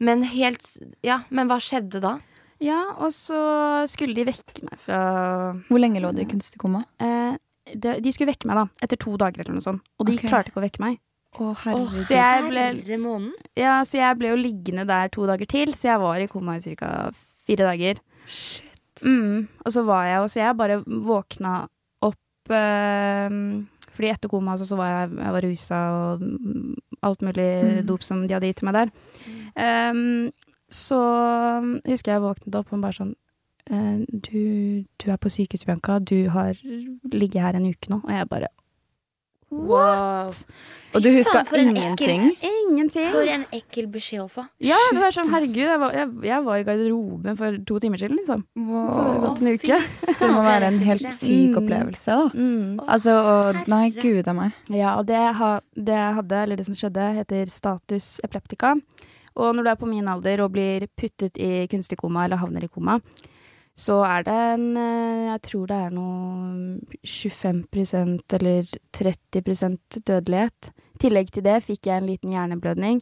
[0.00, 0.68] Men helt
[1.06, 2.16] Ja, men hva skjedde da?
[2.62, 3.36] Ja, og så
[3.90, 4.98] skulle de vekke meg fra
[5.68, 6.84] hvor lenge lå du i kunstig koma?
[7.02, 7.34] eh,
[7.72, 9.82] de, de skulle vekke meg, da, etter to dager eller noe sånt.
[9.98, 10.28] Og de okay.
[10.30, 11.00] klarte ikke å vekke meg.
[11.34, 12.04] Å, herregud.
[12.06, 13.32] Så jeg ble, Herre måneden.
[13.58, 16.58] ja, så jeg ble jo liggende der to dager til, så jeg var i koma
[16.60, 16.90] i ca.
[17.46, 17.98] fire dager.
[18.30, 18.70] Shit.
[19.02, 19.48] Mm.
[19.64, 21.54] Og så var jeg, og så jeg bare våkna
[22.06, 23.34] opp øh,
[23.94, 26.70] Fordi etter koma så, så var jeg, jeg var rusa og mm,
[27.02, 27.86] alt mulig Mm.
[27.86, 28.94] dop som de hadde gitt meg der.
[29.58, 30.30] Um,
[30.70, 30.98] så
[31.86, 33.12] husker jeg våknet opp og bare sånn
[33.68, 35.98] du, du er på sykehus, Bianca.
[35.98, 36.54] Du har
[37.12, 38.02] ligget her en uke nå.
[38.04, 38.48] Og jeg bare
[39.54, 40.32] Wow.
[40.94, 42.32] Og du huska ingenting?
[42.42, 43.10] Ingenting!
[43.12, 44.42] For en ekkel beskjed å få.
[44.66, 48.00] Ja, det var sånn, herregud, jeg var, jeg, jeg var i garderoben for to timer
[48.02, 48.42] siden, liksom.
[48.56, 49.26] Så har det Wow.
[49.28, 49.78] gått en uke.
[50.18, 51.58] Det må være en helt syk Mm.
[51.60, 52.26] opplevelse, da.
[52.34, 52.80] Mm.
[52.96, 54.56] Altså, og Nei, gud a meg.
[54.74, 58.74] Ja, og det, ha, det jeg hadde, eller det som skjedde, heter status epileptica.
[59.36, 62.64] Og når du er på min alder og blir puttet i kunstig koma eller havner
[62.66, 62.98] i koma,
[63.76, 70.70] så er det en eh, Jeg tror det er noe 25% eller 30 dødelighet.
[70.94, 73.00] I tillegg til det fikk jeg en liten hjerneblødning.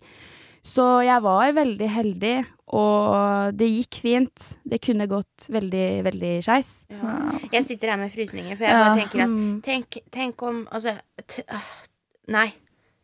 [0.64, 2.34] Så jeg var veldig heldig,
[2.78, 4.44] og det gikk fint.
[4.64, 6.70] Det kunne gått veldig, veldig skeis.
[6.88, 7.16] Ja.
[7.52, 8.84] Jeg sitter her med frysninger, for jeg Ja.
[8.84, 9.60] bare tenker at Mm.
[9.62, 11.70] Tenk, tenk om Altså t øh,
[12.28, 12.52] Nei.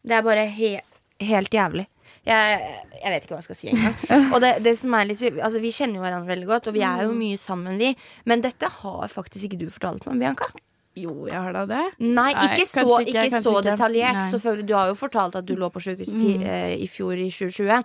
[0.07, 0.81] Det er bare he
[1.20, 1.87] helt jævlig.
[2.29, 2.61] Jeg,
[3.01, 3.99] jeg vet ikke hva jeg skal si engang.
[4.37, 6.83] Og det, det som er litt Altså, vi kjenner jo hverandre veldig godt, og vi
[6.85, 7.95] er jo mye sammen, vi.
[8.29, 10.51] Men dette har faktisk ikke du fortalt meg, Bianca.
[10.99, 11.83] Jo, jeg har da det.
[12.03, 14.19] Nei, ikke så, ikke, ikke så detaljert.
[14.33, 16.43] Selvfølgelig, Du har jo fortalt at du lå på sykehuset Mm.
[16.43, 17.85] eh, i fjor i 2020.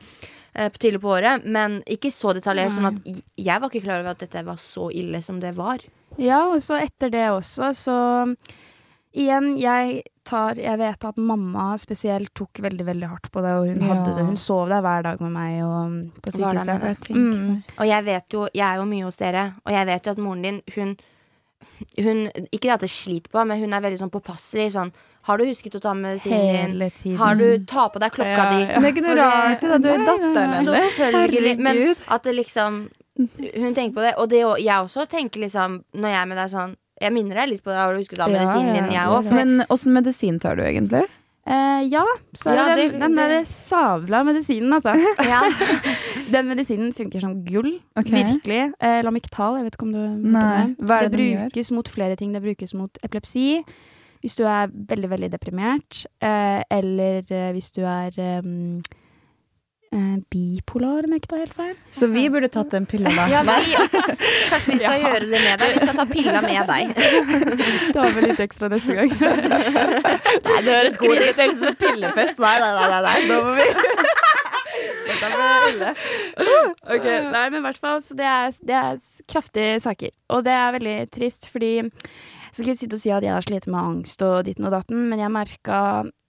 [0.56, 2.73] eh, på tidlig på året, men ikke så detaljert.
[2.73, 5.79] Sånn at jeg var ikke klar over at dette var så ille som det var.
[6.17, 8.36] Ja, og så etter det også, så
[9.13, 13.67] Igjen, jeg tar Jeg vet at mamma spesielt tok veldig, veldig hardt på det, og
[13.67, 13.93] hun Ja.
[13.93, 14.25] hadde det.
[14.25, 16.67] Hun sov der hver dag med meg og på sykehuset.
[16.67, 17.63] Jeg Mm.
[17.79, 20.17] Og jeg vet jo, jeg er jo mye hos dere, og jeg vet jo at
[20.17, 20.97] moren din, hun,
[21.99, 24.71] hun Ikke det at det sliter på, men hun er veldig sånn påpasselig.
[24.73, 24.91] Sånn
[25.23, 27.15] Har du husket å ta med siden din?
[27.15, 28.65] Har du Ta på deg klokka Ja, di.
[28.65, 30.93] Det er ikke noe rart det- du er datteren hennes.
[30.97, 31.57] Selvfølgelig.
[31.59, 34.15] Men at det liksom Hun tenker på det.
[34.17, 37.49] Og det, jeg også tenker liksom, når jeg er med deg sånn Jeg minner deg
[37.56, 37.79] litt på det.
[37.82, 39.34] Har du husket Ja, medisinen din, jeg det òg?
[39.34, 41.03] Men åssen medisin tar du egentlig?
[41.43, 42.03] Eh, ja,
[42.39, 44.93] så er Ja, det den, den derre savla medisinen, altså.
[45.34, 45.41] Ja.
[46.34, 47.82] Den medisinen funker som gull.
[47.99, 48.23] Okay.
[48.23, 48.62] Virkelig.
[48.79, 51.49] Eh, Lamictal, jeg vet ikke om du Nei, hva er det gjør?
[51.49, 52.32] brukes mot flere ting.
[52.34, 53.60] Det brukes mot epilepsi.
[54.23, 56.06] Hvis du er veldig, veldig deprimert.
[56.23, 58.39] Eh, eller eh, hvis du er eh,
[60.34, 61.73] bipolar, om jeg ikke tar helt feil.
[61.93, 63.25] Så vi burde tatt den pilla, da.
[63.32, 64.01] Ja, vi også.
[64.49, 65.73] Kanskje vi skal gjøre det med deg.
[65.75, 66.93] Vi skal ta pilla med deg.
[67.95, 69.13] Ta med litt ekstra neste gang.
[70.47, 71.41] Nei, det høres god ut.
[71.63, 72.41] Det pillefest.
[72.43, 73.17] Nei, nei, nei, nei.
[73.29, 73.67] Nå må vi
[75.03, 75.91] Dette blir ille.
[76.95, 80.13] Ok, Nei, men i hvert fall, så det er, det er kraftige saker.
[80.34, 81.91] Og det er veldig trist, fordi jeg
[82.56, 85.06] skal ikke sitte og si at jeg har slitt med angst og ditten og datten,
[85.12, 85.77] men jeg merka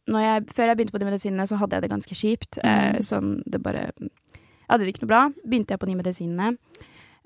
[0.06, 2.58] jeg, Før jeg begynte på de medisinene, så hadde jeg det ganske kjipt.
[2.62, 3.00] Mm.
[3.02, 5.22] sånn, det bare Jeg hadde det ikke noe bra.
[5.46, 6.58] Begynte jeg på de medisinene.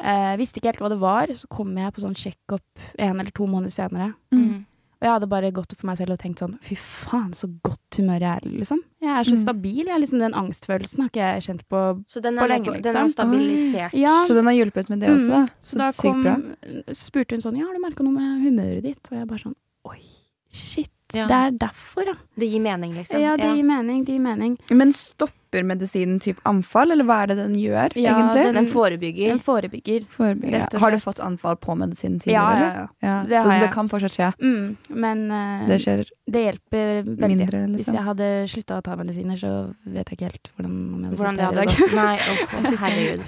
[0.01, 1.27] Eh, visste ikke helt hva det var.
[1.35, 2.63] Så kom jeg på sånn sjekk-opp
[2.99, 4.15] en eller to måneder senere.
[4.33, 4.65] Mm.
[4.99, 7.99] Og jeg hadde bare gått for meg selv og tenkt sånn Fy faen, så godt
[8.01, 8.81] humør jeg er, liksom.
[9.01, 9.43] Jeg er så Mm.
[9.45, 9.87] stabil.
[9.87, 12.97] Jeg, liksom, den angstfølelsen har ikke jeg kjent på Så den På er, lenge, den
[12.97, 13.13] er liksom.
[13.15, 13.93] stabilisert.
[13.95, 15.47] Ja, Så den har hjulpet med det også, da.
[15.63, 16.35] Så, Så da sykt bra.
[16.91, 19.07] så spurte hun sånn Ja, har du merka noe med humøret ditt?
[19.13, 19.55] Og jeg bare sånn
[19.87, 20.01] Oi,
[20.51, 20.91] shit.
[21.15, 21.27] Ja.
[21.27, 22.15] Det er derfor, ja.
[22.37, 23.21] Det gir mening, liksom.
[23.21, 23.55] Ja, det Ja.
[23.55, 24.05] gir mening.
[24.05, 24.59] Det gir mening.
[24.71, 24.93] Men
[25.49, 28.55] stopper medisinen typ anfall, eller hva er det den gjør, Ja, egentlig?
[28.55, 29.29] Den forebygger.
[29.33, 30.05] Den forebygger.
[30.09, 30.59] Forebygger.
[30.59, 32.75] rett og Har du fått anfall på medisinen tidligere, ja, eller?
[32.75, 33.09] ja.
[33.09, 34.29] Ja, Det så det kan fortsatt skje.
[34.43, 37.29] Mm, men uh, Det skjer det hjelper veldig.
[37.39, 37.95] mindre, Hvis liksom.
[37.95, 39.53] jeg hadde slutta å ta medisiner, så
[39.87, 41.95] vet jeg ikke helt hvordan Hvordan det hadde gått.
[41.95, 43.23] Nei, åh, herregud.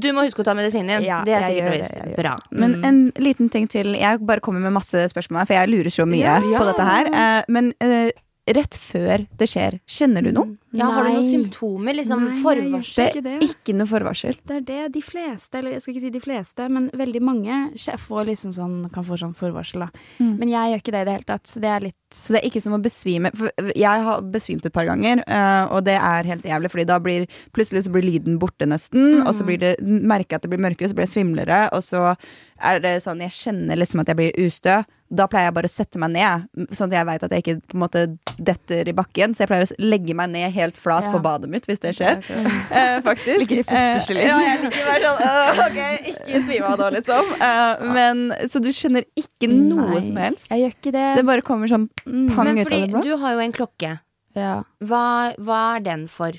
[0.00, 1.08] Du må huske å ta medisinen din.
[1.08, 2.38] Ja, det er sikkert det, Bra.
[2.50, 2.84] Men Mm.
[2.88, 3.92] en liten ting til.
[3.94, 7.06] Jeg bare kommer med masse spørsmål, for jeg lurer så mye Ja, på dette her.
[7.12, 8.10] Uh, men eh,
[8.50, 10.56] rett før det skjer, kjenner du noe?
[10.74, 11.94] Ja, har du noen symptomer?
[11.94, 13.10] Liksom Nei, forvarsel?
[13.10, 13.34] Ikke det.
[13.46, 14.38] ikke noe forvarsel.
[14.48, 17.58] Det er det de fleste, eller jeg skal ikke si de fleste, men veldig mange
[18.02, 19.84] får liksom sånn, kan få sånn forvarsel.
[19.84, 20.04] da.
[20.18, 20.32] Mm.
[20.40, 21.46] Men jeg gjør ikke det i det hele tatt.
[21.46, 23.30] Så det er litt Så det er ikke som å besvime.
[23.36, 26.98] For jeg har besvimt et par ganger, eh, og det er helt jævlig, fordi da
[27.00, 30.52] blir plutselig så blir lyden borte nesten, og så blir det merker jeg at det
[30.52, 32.16] blir mørkere, så blir jeg svimlere, og så
[32.62, 34.82] er det sånn jeg kjenner liksom at jeg blir ustø.
[35.12, 37.54] Da pleier jeg bare å sette meg ned, sånn at jeg veit at jeg ikke
[37.68, 38.02] på en måte
[38.40, 39.34] detter i bakken.
[39.36, 41.10] Så jeg pleier å legge meg ned helt flat Ja.
[41.12, 42.22] på badet mitt, hvis det skjer.
[42.72, 43.38] Eh, faktisk.
[43.42, 44.24] Ligger i fosterstilling.
[44.24, 45.80] Eh, ja, jeg liker å være sånn OK,
[46.14, 47.34] ikke svime av nå, liksom.
[47.44, 50.48] Eh, men, så du skjønner ikke noe Nei, som helst?
[50.48, 51.04] Jeg gjør ikke det.
[51.20, 53.02] Det bare kommer sånn Mm, pang ut av det blå?
[53.04, 53.92] du har jo en klokke.
[54.34, 55.04] ja, Hva,
[55.36, 56.32] hva er den for?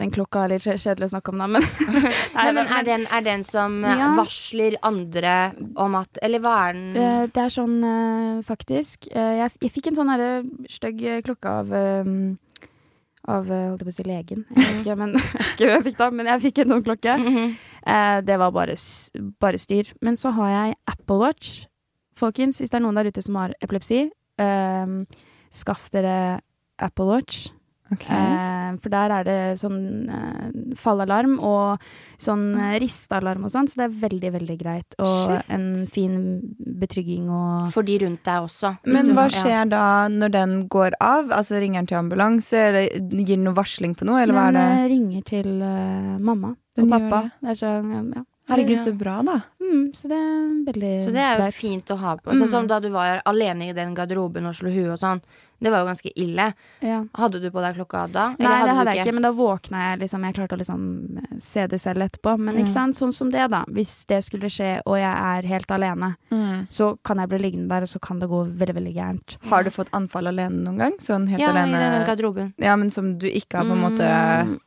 [0.00, 1.62] Den klokka er litt kjedelig å snakke om, da, men
[2.38, 4.12] Nei, men er den, er den som eh, Ja.
[4.16, 5.34] varsler andre
[5.76, 6.86] om at Eller hva er den?
[6.96, 10.30] Eh, Det er sånn, eh, faktisk Jeg, jeg fikk en sånn herre
[10.72, 11.74] stygg klokke av
[13.22, 14.40] Av, holdt jeg på å si, legen.
[14.50, 16.72] Jeg vet ikke, men, jeg vet ikke hva jeg fikk da, men jeg fikk en
[16.74, 17.12] sånn klokke.
[17.22, 17.52] Mhm.
[17.86, 18.74] Eh, det var bare,
[19.44, 19.92] bare styr.
[20.02, 21.52] Men så har jeg Apple Watch.
[22.18, 24.08] Folkens, hvis det er noen der ute som har epilepsi,
[25.54, 26.40] skaff dere
[26.82, 27.44] Apple Watch.
[27.92, 28.06] Ok.
[28.08, 31.82] Eh, for der er det sånn eh, fallalarm og
[32.22, 34.96] sånn eh, ristealarm og sånn, så det er veldig, veldig greit.
[35.02, 35.52] Og Shit.
[35.52, 36.16] en fin
[36.82, 38.74] betrygging og For de rundt deg også.
[38.88, 39.68] Men hva skjer ja.
[39.68, 41.32] da når den går av?
[41.34, 42.88] Altså Ringer den til ambulanse, eller
[43.22, 44.82] gir den noe varsling på noe, eller hva er Den det?
[44.82, 47.24] Den ringer til uh, mamma Den og pappa.
[47.42, 47.52] Det.
[47.52, 48.26] er sånn, ja.
[48.52, 49.40] Herregud, så bra, da.
[49.62, 52.30] Mm, så det er veldig Så det er jo fint å ha på.
[52.36, 52.68] Sånn som Mm.
[52.68, 55.22] da du var alene i den garderoben og slo huet og sånn.
[55.62, 56.54] Det var jo ganske ille.
[56.82, 57.04] Ja.
[57.14, 58.34] Hadde du på deg klokka da?
[58.36, 60.24] Nei, det du hadde jeg ikke, men da våkna jeg liksom.
[60.26, 62.36] Jeg klarte å liksom eh, se det selv etterpå.
[62.36, 62.64] Men Mm.
[62.64, 63.64] ikke sant, sånn som det, da.
[63.70, 66.16] Hvis det skulle skje, og jeg er helt alene,
[66.68, 69.36] så kan jeg bli liggende der, og så kan det gå veldig, veldig gærent.
[69.48, 70.92] Har du fått anfall alene noen gang?
[70.98, 72.54] Sånn helt Ja, i den garderoben.
[72.58, 74.54] Ja, men som du ikke har på en måte Mm.
[74.54, 74.58] Eh,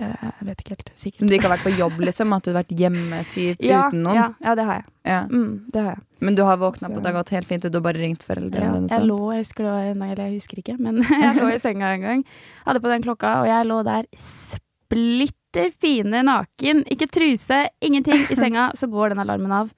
[0.00, 0.90] Jeg vet ikke helt.
[0.96, 1.18] Sikkert.
[1.20, 2.32] Som du ikke har vært på jobb, liksom?
[2.32, 4.16] At du har vært hjemme typ, ja, uten noen?
[4.16, 4.86] Ja, ja, det har jeg.
[5.04, 5.18] Ja.
[5.28, 6.02] Mm, det har jeg.
[6.24, 8.24] Men du har våkna på, det har gått helt fint, og du har bare ringt
[8.24, 8.90] foreldrene dine?
[8.94, 12.08] jeg lå, jeg, husker det var jeg husker ikke, men jeg lå i senga en
[12.08, 12.26] gang.
[12.64, 16.84] Hadde på den klokka, og jeg lå der splitter fine naken.
[16.92, 18.70] Ikke truse, ingenting i senga.
[18.78, 19.72] Så går den alarmen av.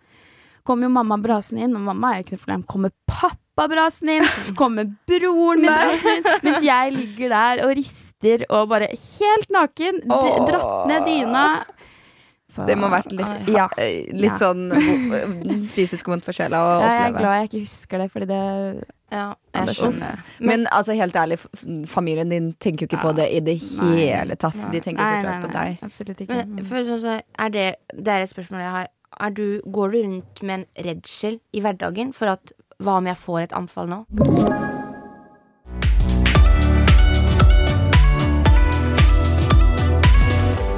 [0.65, 2.69] kommer jo mamma brasende inn, og mamma er jo ikke noe problem.
[2.71, 4.55] Kommer pappa brasende inn?
[4.59, 6.41] Kommer broren min brasende inn?
[6.43, 11.47] Mens jeg ligger der og rister og bare helt naken, dratt ned dyna.
[12.55, 13.69] Så- Det må ha vært litt, Ja.
[13.79, 14.39] eh, litt Ja.
[14.39, 14.71] sånn
[15.75, 16.93] fysisk vondt for sjela å oppleve.
[17.01, 20.19] jeg er glad jeg ikke husker det, fordi det Ja, Ja, jeg skjønner.
[20.41, 21.39] Men altså, helt ærlig,
[21.89, 24.57] familien din tenker jo ikke på det i det hele tatt.
[24.73, 25.79] De tenker så klart på deg.
[25.83, 26.47] absolutt ikke.
[26.49, 28.89] Men for sånn så er det, det er et spørsmål jeg har.
[29.21, 33.17] Er du, går du rundt med en redsel i hverdagen for at hva om jeg
[33.17, 34.05] får et anfall nå?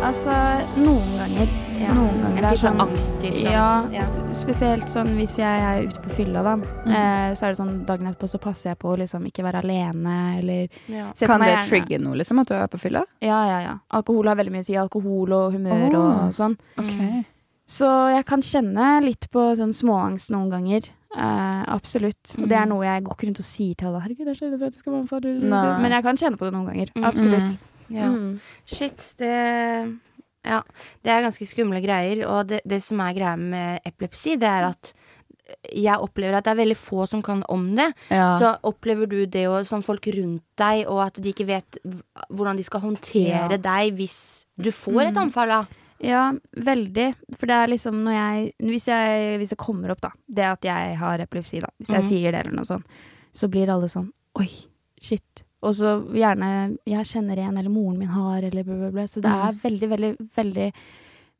[0.07, 0.35] Altså,
[0.79, 1.49] noen ganger.
[1.81, 1.95] Ja.
[1.97, 2.43] Noen ganger.
[2.45, 3.53] Det er sånn- angst, typ sånn.
[3.53, 4.05] Ja, Ja.
[4.33, 6.53] spesielt sånn hvis jeg er ute på fylla, da.
[6.87, 9.63] Eh, så er det sånn dagen etterpå så passer jeg på å liksom ikke være
[9.65, 11.13] alene, eller Ja.
[11.27, 13.05] Kan det gjerne- trigge noe, liksom, at du er på fylla?
[13.21, 13.79] Ja, ja, ja.
[13.91, 14.75] Alkohol har veldig mye å si.
[14.77, 16.27] Alkohol og humør oh.
[16.27, 16.57] og sånn.
[16.79, 17.25] Okay.
[17.67, 20.89] Så jeg kan kjenne litt på sånn småangst noen ganger.
[21.17, 22.35] Eh, absolutt.
[22.39, 24.03] Og det er noe jeg går ikke rundt og sier til alle.
[24.05, 25.79] Herregud, jeg er så redd for at jeg skal være med Nei.
[25.83, 26.93] Men jeg kan kjenne på det noen ganger.
[26.97, 27.07] Mm.
[27.11, 27.59] Absolutt.
[27.89, 28.09] Ja.
[28.13, 28.41] Mm.
[28.67, 29.33] Shit, det
[30.47, 30.61] Ja.
[31.03, 32.21] Det er ganske skumle greier.
[32.29, 34.93] Og det, det som er greia med epilepsi, det er at
[35.73, 37.93] jeg opplever at det er veldig få som kan om det.
[38.11, 38.33] Ja.
[38.39, 41.79] Så opplever du det og som folk rundt deg, og at de ikke vet
[42.35, 43.57] hvordan de skal håndtere Ja.
[43.57, 45.23] deg hvis du får et Mm.
[45.23, 45.65] anfall, da.
[46.05, 47.15] Ja, veldig.
[47.39, 50.63] For det er liksom når jeg Hvis, jeg, hvis det kommer opp, da, det at
[50.69, 52.09] jeg har epilepsi, da, hvis jeg Mhm.
[52.09, 52.85] sier det eller noe sånt,
[53.33, 54.51] så blir alle sånn Oi,
[55.01, 55.43] shit.
[55.63, 59.03] Og så gjerne Jeg kjenner en, eller moren min har, eller bla, bla, bla.
[59.07, 60.73] Så det er veldig, veldig, veldig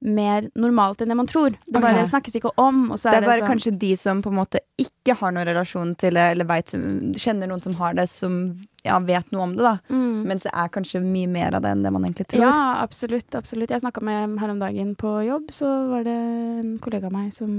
[0.05, 1.55] mer normalt enn det man tror.
[1.67, 4.31] Det bare snakkes ikke om, det er er det, bare sånn kanskje de som på
[4.31, 6.75] en måte ikke har noen relasjon til det, eller vet,
[7.17, 8.37] kjenner noen som har det, som
[8.85, 9.79] ja, vet noe om det, da.
[9.89, 10.21] mm.
[10.29, 12.45] Mens det er kanskje mye mer av det enn det man egentlig tror.
[12.45, 13.35] Ja, absolutt.
[13.35, 13.73] absolutt.
[13.73, 16.17] Jeg snakka med her om dagen på jobb, så var det
[16.61, 17.57] en kollega av meg som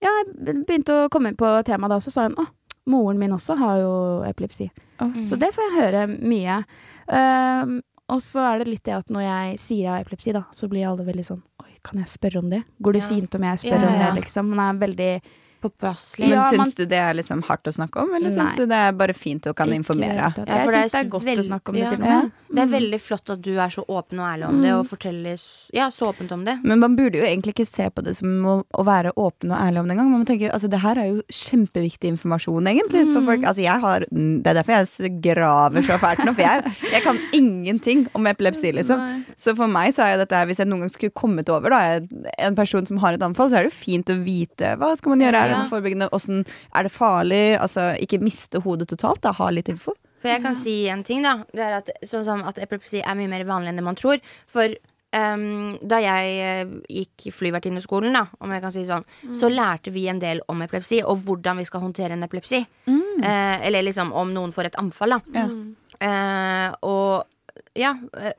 [0.00, 2.46] Ja, begynte å komme inn på temaet da, så sa hun å,
[2.90, 3.92] moren min også har jo
[4.28, 4.70] epilepsi.
[5.00, 5.20] Åh.
[5.28, 6.62] Så det får jeg høre mye.
[7.10, 10.42] Um, og så er det litt det at når jeg sier jeg har epilepsi, da,
[10.52, 12.62] så blir alle veldig sånn Oi, kan jeg spørre om det?
[12.82, 13.08] Går det Ja.
[13.08, 14.50] fint om jeg spør Ja, om det, liksom?
[14.54, 15.12] Man er veldig
[15.60, 16.28] Påpasselig.
[16.28, 18.64] Men Ja, syns man- du det er liksom hardt å snakke om, eller syns du
[18.66, 20.16] det er bare fint å kan informere?
[20.16, 21.90] Ja, Jeg syns det er godt veld- å snakke om det ja.
[21.90, 22.32] til og med.
[22.50, 22.72] Det er Mm.
[22.80, 25.38] veldig flott at du er så åpen og ærlig om det, og forteller
[25.72, 26.58] ja, så åpent om det.
[26.64, 29.58] Men man burde jo egentlig ikke se på det som å, å være åpen og
[29.60, 30.10] ærlig om det engang.
[30.10, 33.42] Man må tenke, altså det her er jo kjempeviktig informasjon, egentlig, for folk.
[33.44, 37.18] Altså jeg har, det er derfor jeg graver så fælt nå, for jeg, jeg kan
[37.32, 39.24] ingenting om epilepsi, liksom.
[39.36, 41.70] Så for meg så er jo dette her, hvis jeg noen gang skulle kommet over
[41.70, 42.00] da,
[42.38, 45.14] en person som har et anfall, så er det jo fint å vite hva skal
[45.14, 49.34] man gjøre, er det forebyggende, hvordan, er det farlig, altså ikke miste hodet totalt, da,
[49.36, 49.96] ha litt info.
[50.20, 51.38] For jeg kan si en ting, da.
[51.48, 54.20] Det er at, sånn som at epilepsi er mye mer vanlig enn det man tror.
[54.50, 54.74] For
[55.16, 60.06] um, da jeg eh, gikk flyvertinneskolen, da, om jeg kan si sånn, så lærte vi
[60.12, 62.62] en del om epilepsi, og hvordan vi skal håndtere en epilepsi.
[62.90, 65.48] Eh, eller liksom om noen får et anfall, da.
[65.48, 65.64] Mm.
[66.00, 67.94] Eh, og ja,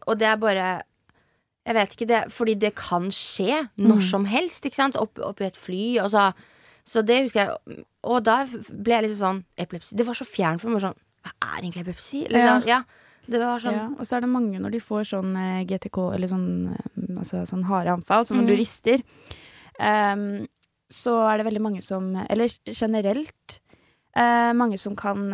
[0.09, 0.69] og det er bare
[1.61, 4.95] Jeg vet ikke det, fordi det kan skje når som helst, ikke sant?
[4.97, 6.31] Opp, opp i et fly, og så
[6.85, 7.85] Så det husker jeg.
[8.03, 9.95] Og da ble jeg litt sånn Epilepsi.
[9.95, 10.81] Det var så fjernt for meg.
[10.81, 12.23] Sånn Hva er egentlig epilepsi?
[12.29, 12.81] Liksom, ja.
[13.29, 15.97] Det var sånn Ja, og så er det mange når de får sånn eh, GTK,
[16.15, 18.47] eller sånn, eh, altså, sånn harde anfall, som når Mhm.
[18.47, 19.03] du rister,
[19.79, 20.47] um,
[20.89, 23.59] så er det veldig mange som Eller generelt
[24.17, 25.31] uh, mange som kan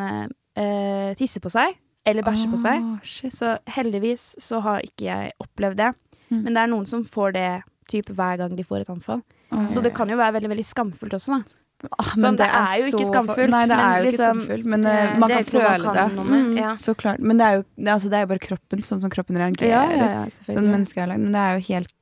[0.55, 2.83] eh, tisse på seg, eller bæsje på seg.
[3.03, 3.31] Shit.
[3.33, 5.89] Så heldigvis så har ikke jeg opplevd det.
[6.31, 6.43] Mm.
[6.43, 9.21] Men det er noen som får det typ hver gang de får et anfall.
[9.71, 11.43] Så det kan jo være veldig veldig skamfullt også, da.
[11.93, 14.65] Ah, Sånn, det er jo ikke skamfullt, Nei, det men er jo ikke liksom- skamfullt,
[14.65, 15.93] men det, eh, man er kan føle det.
[15.93, 16.27] kan.
[16.27, 16.57] Mm.
[16.57, 16.71] Ja.
[16.73, 17.19] Så klart.
[17.19, 19.69] Men det er jo, det, altså, det er jo bare kroppen, sånn som kroppen reagerer.
[19.69, 21.19] Ja, ja, ja, Sånn er lagd.
[21.21, 21.93] Men det er jo helt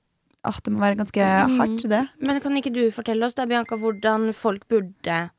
[0.46, 1.58] ah, Det må være ganske Mm.
[1.58, 2.08] hardt, det.
[2.26, 5.30] Men kan ikke du fortelle oss da, Bianca, hvordan folk burde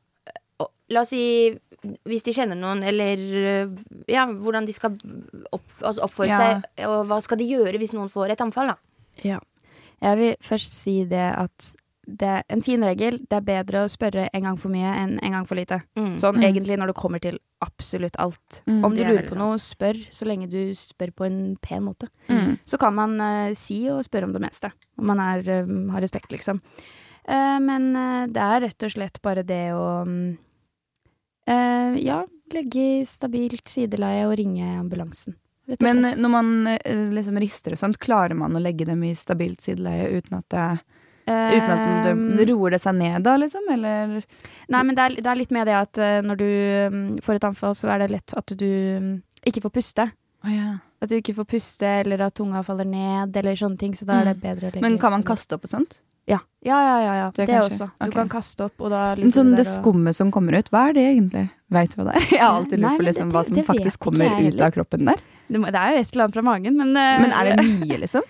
[0.89, 1.57] La oss si
[2.07, 3.67] hvis de kjenner noen, eller eh,
[4.07, 4.91] ja, hvordan de skal
[5.51, 6.37] opp, altså oppføre Ja.
[6.39, 8.75] seg, og hva skal de gjøre hvis noen får et anfall, da?
[9.23, 9.39] Ja.
[10.01, 11.75] Jeg vil først si det at
[12.07, 13.19] det er en fin regel.
[13.27, 15.81] Det er bedre å spørre en gang for mye enn en gang for lite.
[15.99, 16.15] Mm.
[16.21, 16.43] Sånn Mm.
[16.47, 18.61] egentlig når det kommer til absolutt alt.
[18.65, 18.85] Mm.
[18.85, 22.07] Om du er lurer på noe, spør så lenge du spør på en pen måte.
[22.29, 22.59] Mm.
[22.65, 24.71] Så kan man uh, si og spørre om det meste.
[24.97, 26.61] Om man er, eh, har respekt, liksom.
[27.27, 27.91] Uh, men
[28.31, 30.37] det er rett og slett bare det å um,
[31.45, 35.35] eh, Ja, legge i stabilt sideleie og ringe ambulansen.
[35.81, 40.07] Men når man liksom rister og sånt, klarer man å legge dem i stabilt sideleie
[40.15, 40.79] uten at det,
[41.27, 43.65] uten at det Eh, roer det seg ned da, liksom?
[43.73, 44.21] Eller
[44.69, 46.47] Nei, men det er, det er litt med det at eh, når du
[46.93, 49.13] mm, får et anfall, så er det lett at du mm,
[49.47, 50.07] ikke får puste.
[50.45, 50.77] Oh, ja.
[51.01, 53.93] At du ikke får puste, eller at tunga faller ned, eller sånne ting.
[53.97, 54.43] Så da er det Mm.
[54.43, 55.99] bedre å legge Men kan man kaste opp og sånt?
[56.27, 56.95] Ja, ja, ja.
[57.05, 57.27] ja, ja.
[57.35, 57.85] Det Det, også.
[57.87, 58.11] Du okay.
[58.17, 60.57] Kan kaste opp, og da Men ligger sånn du det der og- skummet som kommer
[60.59, 61.49] ut, hva er det egentlig?
[61.71, 62.27] Veit du hva det er?
[62.37, 65.21] Jeg har alltid lurt på liksom, hva som faktisk kommer ut av kroppen der.
[65.49, 67.65] det, må, det er jo et eller annet fra magen, men uh, Men er det
[67.87, 68.23] mye, liksom?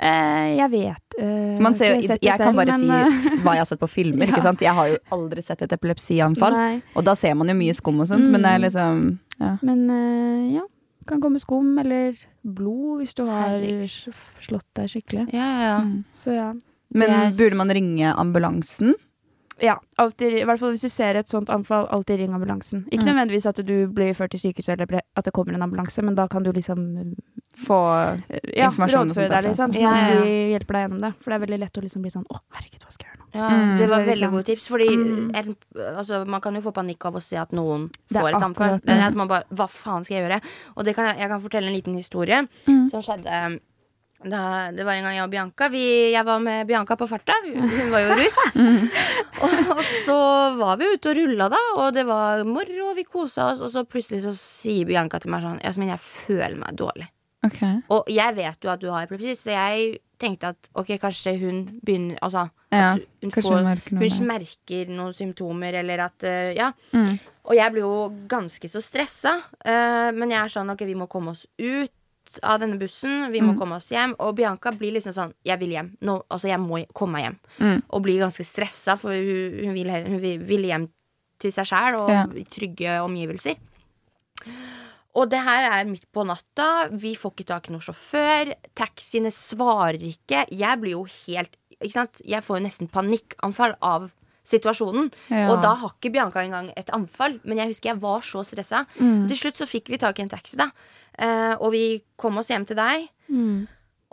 [0.00, 3.28] Eh, Jeg vet eh, Man ser, jo- Jeg, jeg kan selv, bare men, eh, si
[3.42, 4.26] hva jeg har sett på filmer.
[4.28, 4.32] Ja.
[4.34, 4.60] ikke sant?
[4.60, 6.52] Jeg har jo aldri sett et epilepsianfall.
[6.52, 8.64] Nei, Og da ser man jo mye skum og sånt, men det er Mm.
[8.68, 9.56] liksom ja.
[9.62, 10.62] men eh, ja.
[11.06, 14.14] Kan komme skum eller blod hvis du har Herregud.
[14.40, 15.26] slått deg skikkelig.
[15.34, 15.80] Ja, ja, ja.
[15.84, 16.04] Mm.
[16.14, 16.52] Så ja.
[16.94, 18.94] Men er burde man ringe ambulansen?
[19.60, 22.86] Ja, alltid, i hvert fall hvis du ser et sånt anfall, alltid ring ambulansen.
[22.90, 23.12] Ikke Mm.
[23.14, 26.26] nødvendigvis at du blir ført til sykehuset eller at det kommer en ambulanse, men da
[26.26, 27.14] kan du liksom
[27.54, 27.76] Få
[28.56, 31.12] ja, Informasjon rådføre deg, liksom, sånn Ja, at ja, de hjelper deg gjennom det.
[31.22, 33.20] For det er veldig lett å liksom bli sånn å, herregud, hva skal jeg gjøre
[33.20, 33.28] nå?
[33.34, 33.76] Ja, Mm.
[33.78, 34.66] det var er veldig liksom- gode tips.
[34.68, 35.56] Fordi Mm.
[35.98, 38.80] altså, man kan jo få panikk av å se at noen får et anfall.
[38.80, 40.40] Det at man bare Hva faen skal jeg gjøre?
[40.76, 42.88] Og det kan, jeg- jeg kan fortelle en liten historie Mm.
[42.90, 43.60] som skjedde
[44.26, 47.34] da, det var en gang jeg og Bianca vi, Jeg var med Bianca på farta.
[47.44, 48.56] Hun var jo russ.
[49.42, 53.04] og, og så var vi ute og rulla, da, og det var moro, og vi
[53.04, 53.60] kosa oss.
[53.60, 57.08] Og så plutselig så sier Bianca til meg sånn Jasmin, jeg føler meg dårlig.
[57.44, 57.60] Ok.
[57.90, 61.64] Og jeg vet jo at du har epilepsi, så jeg tenkte at ok, kanskje hun
[61.84, 66.72] begynner Altså Ja, hun, får, hun merker hun merker noen symptomer, eller at uh, Ja.
[66.92, 67.18] Mm.
[67.44, 69.34] Og jeg blir jo ganske så stressa.
[69.66, 71.92] Uh, men jeg er sånn ok, vi må komme oss ut
[72.42, 73.28] av denne bussen.
[73.30, 73.58] Vi må Mm.
[73.60, 74.14] komme oss hjem.
[74.18, 75.90] Og Bianca blir liksom sånn Jeg vil hjem.
[76.00, 77.36] Nå, altså, jeg må komme meg hjem.
[77.60, 77.82] Mm.
[77.90, 80.88] Og blir ganske stressa, for hun, hun vil, vil hjem
[81.38, 82.24] til seg sjæl og Ja.
[82.50, 83.54] trygge omgivelser.
[85.14, 86.88] Og det her er midt på natta.
[86.90, 88.50] Vi får ikke tak i noen sjåfør.
[88.74, 90.42] Taxiene svarer ikke.
[90.50, 92.22] Jeg blir jo helt ikke sant?
[92.26, 94.08] Jeg får jo nesten panikkanfall av
[94.44, 95.08] situasjonen.
[95.30, 95.48] Ja.
[95.52, 97.38] Og da har ikke Bianca engang et anfall.
[97.44, 98.84] Men jeg husker jeg var så stressa.
[98.98, 99.24] Mm.
[99.30, 100.70] Til slutt så fikk vi tak i en taxi, da.
[101.14, 101.86] Eh, og vi
[102.20, 103.08] kom oss hjem til deg.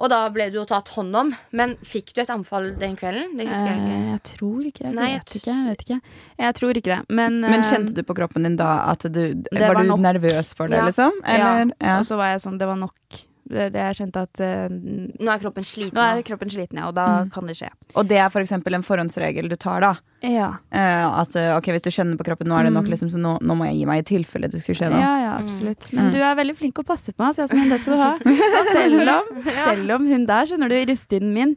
[0.02, 1.30] Og da ble du jo tatt hånd om.
[1.54, 3.36] Men fikk du et anfall den kvelden?
[3.38, 4.12] Det husker jeg Eh, ikke.
[4.12, 4.94] jeg tror ikke det.
[4.98, 5.54] Jeg vet ikke.
[5.54, 5.98] Jeg vet ikke.
[6.42, 7.00] Jeg tror ikke det.
[7.10, 9.22] Men, Men eh, kjente du på kroppen din da at du
[9.54, 10.00] var Var, du nok.
[10.00, 10.86] nervøs for det, Ja.
[10.90, 11.12] liksom?
[11.24, 11.72] Eller?
[11.80, 12.00] Ja.
[12.00, 12.96] Og så var jeg sånn, det var nok.
[13.52, 15.94] Det, det jeg kjente at uh, Nå er kroppen sliten.
[15.98, 17.32] Nå er kroppen sliten, ja, og da Mm.
[17.34, 17.70] kan det skje.
[17.96, 19.96] Og det er for eksempel en forhåndsregel du tar, da.
[20.22, 20.50] Ja.
[20.70, 22.92] Uh, at eh, ok, hvis du kjenner på kroppen, nå er det nok, Mm.
[22.94, 25.00] liksom, så nå, nå må jeg gi meg i tilfelle det skulle skje noe.
[25.02, 25.88] Ja, ja, absolutt.
[25.94, 26.12] Men Mm.
[26.14, 28.12] du er veldig flink å passe på meg, så Jasmin, det skal du ha.
[28.72, 31.56] Selv om, selv om hun der, skjønner du, russetiden min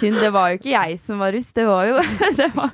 [0.00, 1.96] hun, Det var jo ikke jeg som var rust, det var jo
[2.40, 2.70] det var,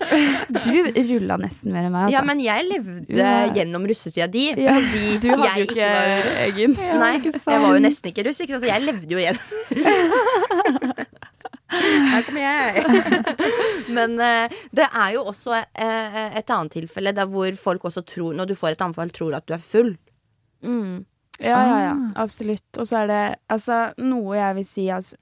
[0.63, 2.15] Du rulla nesten mer enn meg, altså.
[2.15, 6.07] Ja, men jeg levde gjennom russetida di Ja, fordi du hadde jeg jo ikke var
[6.23, 6.39] russ.
[6.47, 6.77] egen.
[7.03, 8.63] Nei, jeg var jo nesten ikke russ, ikke sant?
[8.63, 9.39] så jeg levde jo igjen.
[11.73, 12.85] Her kommer jeg.
[13.97, 18.37] Men eh, det er jo også eh, et annet tilfelle der hvor folk også tror,
[18.37, 19.95] når du får et anfall, tror at du er full.
[20.63, 21.05] Mm.
[21.41, 21.95] Ja, ja, ja.
[21.95, 22.23] Ah.
[22.25, 22.69] Absolutt.
[22.79, 25.19] Og så er det altså noe jeg vil si altså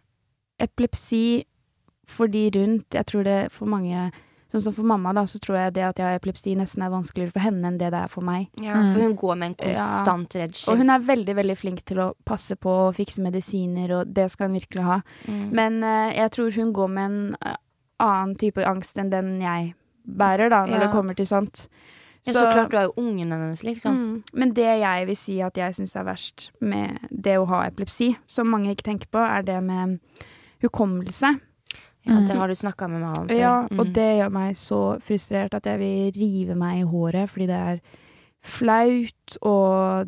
[0.61, 1.47] Epilepsi
[2.11, 4.11] for de rundt Jeg tror det for mange
[4.51, 6.91] Sånn som for mamma, da, så tror jeg det at jeg har epilepsi nesten er
[6.91, 8.49] vanskeligere for henne enn det det er for meg.
[8.61, 8.93] Ja, Mm.
[8.95, 10.77] For hun går med en konstant Og redsel.
[10.77, 14.49] hun er veldig, veldig flink til å passe på og fikse medisiner, og det skal
[14.49, 15.01] hun virkelig ha.
[15.29, 15.51] Mm.
[15.53, 17.57] Men uh, jeg tror hun går med en eh,
[18.01, 19.75] annen type angst enn den jeg
[20.07, 20.87] bærer, da, når Ja.
[20.87, 21.69] det kommer til sånt.
[22.27, 23.95] Ja, så klart, du er jo ungen hennes, liksom.
[23.97, 24.23] Mm.
[24.35, 28.17] Men det jeg vil si at jeg syns er verst med det å ha epilepsi,
[28.27, 30.01] som mange ikke tenker på, er det med
[30.63, 31.39] hukommelse.
[32.07, 33.39] Ja, det har du snakka med meg om før.
[33.39, 33.79] Ja, Mm.
[33.81, 37.57] og det gjør meg så frustrert at jeg vil rive meg i håret, fordi det
[37.57, 37.81] er
[38.43, 40.07] flaut, og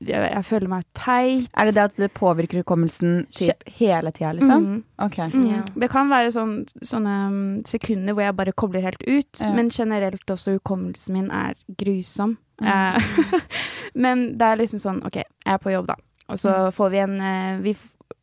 [0.00, 1.48] jeg, jeg føler meg teit.
[1.54, 4.64] Er det det at det påvirker hukommelsen typ, hele tida, liksom?
[4.66, 4.82] Mm.
[5.06, 5.18] Ok.
[5.32, 5.44] Mm.
[5.50, 5.62] Ja.
[5.84, 9.52] Det kan være sånn, sånne mm, sekunder hvor jeg bare kobler helt ut, Ja.
[9.54, 12.36] men generelt også hukommelsen min er grusom.
[12.60, 12.66] Mm.
[12.66, 13.40] Eh,
[13.94, 15.94] men det er liksom sånn, ok, jeg er på jobb da,
[16.28, 16.72] og så Mm.
[16.76, 17.74] får vi en, eh, vi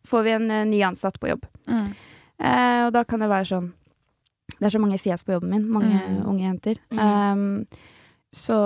[0.08, 1.46] får vi en eh, ny ansatt på jobb.
[1.68, 1.96] Mm.
[2.40, 3.72] Eh, og da kan det være sånn
[4.60, 6.26] Det er så mange fjes på jobben min, mange Mm.
[6.26, 6.78] unge jenter.
[6.92, 7.66] Um,
[8.32, 8.58] så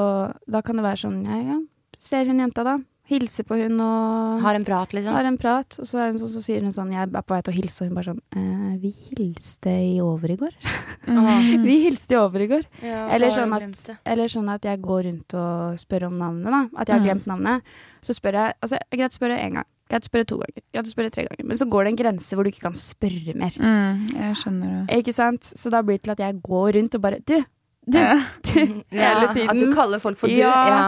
[0.50, 1.60] da kan det være sånn, ja, ja,
[1.98, 2.78] ser hun jenta da,
[3.10, 5.12] hilser på hun og Har en prat, liksom.
[5.14, 7.34] har en prat, og så, er hun så, så sier hun sånn, jeg er på
[7.34, 10.54] vei til å hilse, og hun bare sånn, eh, vi hilste i over i går.
[11.02, 11.64] Mm.
[11.66, 12.62] Vi hilste i over i går.
[12.84, 16.60] Ja, Eller sånn at- Eller sånn at jeg går rundt og spør om navnet da,
[16.80, 17.08] at jeg har Mm.
[17.10, 17.62] glemt navnet.
[18.04, 20.88] Så spør jeg, altså, greit spør jeg en gang, greit å spørre to ganger, greit
[20.88, 23.36] å spørre tre ganger, men så går det en grense hvor du ikke kan spørre
[23.38, 23.58] mer.
[23.60, 25.00] Mm, jeg skjønner det.
[25.02, 25.50] Ikke sant?
[25.62, 27.38] Så da blir det til at jeg går rundt og bare Du!
[27.82, 27.98] Du!
[27.98, 28.22] Ja.
[28.46, 28.54] du
[28.94, 29.50] hele tiden.
[29.50, 30.38] At du kaller folk for du.
[30.38, 30.54] Ja.
[30.70, 30.86] Ja.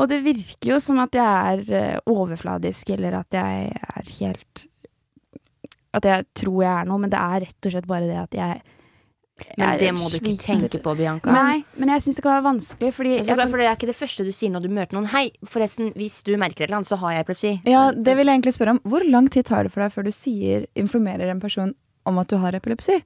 [0.00, 4.66] Og det virker jo som at jeg er eh, overfladisk, eller at jeg er helt
[5.92, 8.38] At jeg tror jeg er noe, men det er rett og slett bare det at
[8.38, 8.62] jeg
[9.58, 11.32] Men det må du ikke tenke på, Bianca.
[11.32, 13.86] Nei, men jeg syns det kan være vanskelig, fordi altså, kan, for det er ikke
[13.92, 15.06] det første du sier når du møter noen.
[15.12, 17.52] Hei, forresten, hvis du merker et eller annet, så har jeg epilepsi.
[17.68, 18.80] Ja, det vil jeg egentlig spørre om.
[18.84, 21.74] Hvor lang tid tar det for deg før du sier, informerer en person
[22.06, 23.02] om at du har epilepsi?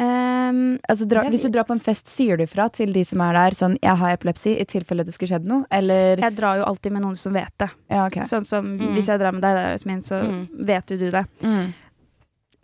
[0.00, 3.20] Um, Altså, dra, hvis du drar på en fest, sier du fra til de som
[3.20, 5.64] er der sånn 'jeg har epilepsi', i tilfelle det skulle skjedd noe?
[5.70, 7.70] Eller jeg drar jo alltid med noen som vet det.
[7.90, 8.22] Ja, okay.
[8.22, 8.94] Sånn som Mm.
[8.94, 10.48] hvis jeg drar med deg, da, Jasmin, så Mm.
[10.66, 11.26] vet jo du det.
[11.42, 11.74] Mm.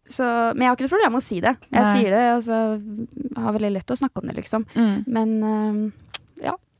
[0.06, 1.52] Så, men jeg har ikke noe problem med å si det.
[1.66, 1.92] Jeg Nei.
[1.96, 2.58] sier det, altså
[3.42, 4.66] har veldig lett å snakke om det, liksom.
[4.76, 4.96] Mm.
[5.06, 5.80] Men ehm,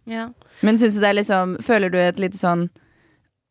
[0.07, 0.29] Ja.
[0.63, 2.69] Men syns du det er liksom Føler du et lite sånn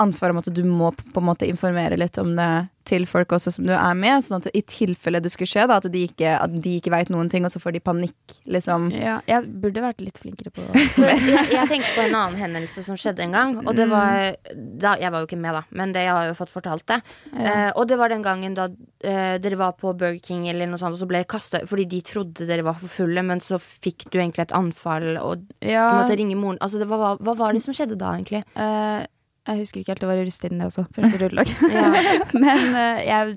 [0.02, 2.50] ansvar om at du må på en måte informere litt om det
[2.86, 5.80] til folk også som du er med, sånn at i tilfelle det skulle skje, da,
[5.82, 8.92] at de ikke, at de ikke veit noen ting, og så får de panikk, liksom?
[8.94, 13.00] ja, jeg burde vært litt flinkere på jeg, jeg tenkte på en annen hendelse som
[13.00, 13.56] skjedde en gang.
[13.64, 16.38] Og det var da, Jeg var jo ikke med, da, men det, jeg har jo
[16.38, 17.00] fått fortalt det.
[17.32, 17.48] ja.
[17.56, 18.68] Eh, og det var den gangen da
[19.02, 21.88] eh, dere var på Burger King eller noe sånt, og så ble dere kasta fordi
[21.96, 25.72] de trodde dere var for fulle, men så fikk du egentlig et anfall, og du
[25.72, 26.62] ja måtte ringe moren.
[26.62, 28.46] Altså, det var, hva, hva var det som skjedde da, egentlig?
[28.54, 29.10] eh,
[29.48, 30.86] jeg husker ikke helt, det var i russetiden det også.
[30.96, 31.52] Første rullelag.
[31.76, 31.90] Ja.
[32.46, 33.36] Men uh, jeg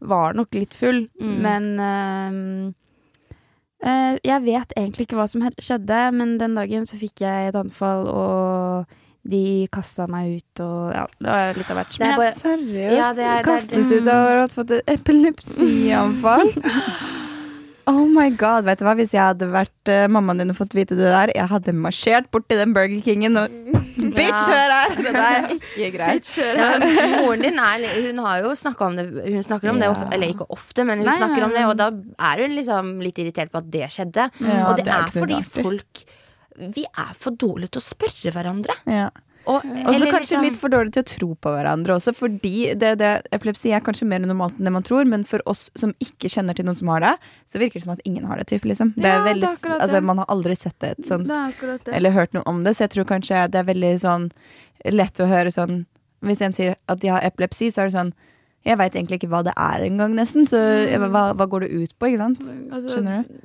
[0.00, 1.06] var nok litt full.
[1.20, 1.36] Mm.
[1.46, 2.72] Men uh,
[3.86, 7.56] uh, jeg vet egentlig ikke hva som skjedde, men den dagen så fikk jeg et
[7.58, 8.96] anfall, og
[9.26, 11.96] de kasta meg ut, og ja, det var litt av hvert.
[11.98, 12.96] Er Men jeg- Seriøst?
[13.00, 16.52] Ja, det er- det er- Kastes ut av å ha fått et epilepsianfall?
[17.86, 18.96] Oh my god, vet du hva?
[18.98, 22.26] Hvis jeg hadde vært uh, mammaen din og fått vite det der, jeg hadde marsjert
[22.34, 23.52] bort til den Burger Kingen og
[24.16, 24.96] Bitch, hør her!
[24.98, 26.32] Det der er ikke greit.
[26.36, 26.72] Ja,
[27.22, 30.34] moren din er Hun har jo snakka om det Hun snakker om det, ofte, eller
[30.34, 31.88] ikke ofte, men hun Nei, snakker nei, om det, og da
[32.32, 34.28] er hun liksom litt irritert på at det skjedde.
[34.42, 36.02] Ja, og det, det er er, fordi folk
[36.76, 38.76] Vi er for dårlige til å spørre hverandre.
[38.90, 39.08] Ja.
[39.46, 43.10] Og, så kanskje litt for dårlig til å tro på hverandre også, fordi det, det,
[43.36, 46.56] epilepsi er kanskje mer normalt enn det man tror, men for oss som ikke kjenner
[46.56, 47.12] til noen som har det,
[47.50, 48.92] så virker det som at ingen har det, typ, liksom.
[48.96, 51.76] Det Ja, det veldig, akkurat altså, man har aldri sett det, et sånt, Det er
[51.76, 51.94] det.
[52.00, 54.30] eller hørt noe om det, så jeg tror kanskje det er veldig sånn
[54.92, 55.84] lett å høre sånn
[56.26, 58.14] Hvis en sier at de har epilepsi, så er det sånn
[58.66, 60.58] Jeg veit egentlig ikke hva det er engang, nesten, så
[61.06, 62.42] hva, hva går det ut på, ikke sant?
[62.72, 63.36] Altså, Skjønner du?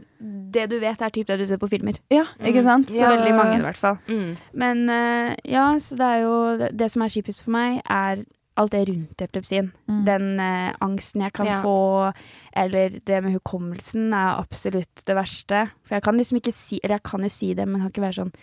[0.52, 1.96] Det du vet, er typ det du ser på filmer.
[2.12, 2.90] Ja, ikke sant?
[2.92, 3.98] Så veldig mange, i hvert fall.
[4.10, 4.36] mm.
[4.54, 8.24] Men eh, ja, så det er jo det, det som er kjipest for meg, er
[8.60, 9.72] alt det rundt epilepsien.
[9.88, 10.02] Mm.
[10.06, 11.62] Den eh, angsten jeg kan Ja.
[11.64, 12.12] få,
[12.54, 15.70] eller det med hukommelsen, er absolutt det verste.
[15.88, 18.04] For jeg kan liksom ikke si Eller jeg kan jo si det, men kan ikke
[18.10, 18.34] være sånn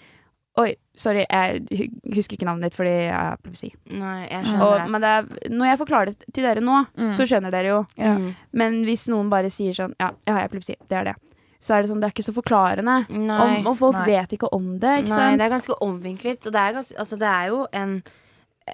[0.58, 3.68] Oi, sorry, jeg husker ikke navnet ditt fordi jeg har epilepsi.
[3.94, 4.86] Nei, jeg skjønner Og, det.
[4.90, 7.12] men det er, når jeg forklarer det til dere nå, Mm.
[7.14, 7.80] så skjønner dere jo.
[8.00, 8.14] Ja.
[8.18, 8.28] Mm.
[8.52, 10.74] Men hvis noen bare sier sånn Ja, jeg har epilepsi.
[10.88, 11.16] Det er det.
[11.60, 12.96] Så er det sånn, det er ikke så forklarende.
[13.10, 13.58] Nei.
[13.60, 14.06] Om, og folk Nei.
[14.16, 15.38] vet ikke om det, ikke Nei, sant?
[15.38, 16.46] det er ganske omvinklet.
[16.46, 17.96] Og det er, ganske, altså, det er jo en,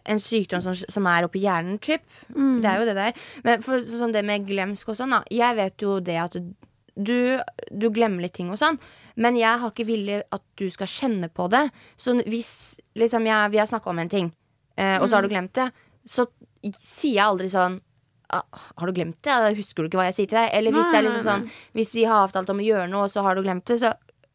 [0.05, 2.01] en sykdom som, som er oppi hjernen, typ.
[2.35, 2.61] Mm.
[2.61, 3.13] Det er jo det der.
[3.45, 5.23] Men for, sånn det med glemsk og sånn, da.
[5.33, 6.37] Jeg vet jo det at
[6.97, 7.41] du,
[7.73, 8.77] du glemmer litt ting og sånn.
[9.21, 11.69] Men jeg har ikke villet at du skal kjenne på det.
[12.01, 12.53] Så hvis
[12.99, 14.31] liksom jeg, vi har snakka om en ting,
[14.77, 15.69] eh, og så har du glemt det,
[16.05, 16.27] så
[16.75, 17.81] sier jeg aldri sånn
[18.35, 18.43] «Ah,
[18.81, 19.35] har du glemt det?
[19.59, 20.49] Husker du ikke hva jeg sier til deg?
[20.57, 21.43] Eller hvis liksom sånn
[21.77, 23.93] Hvis vi har avtalt om å gjøre noe, og så har du glemt det, så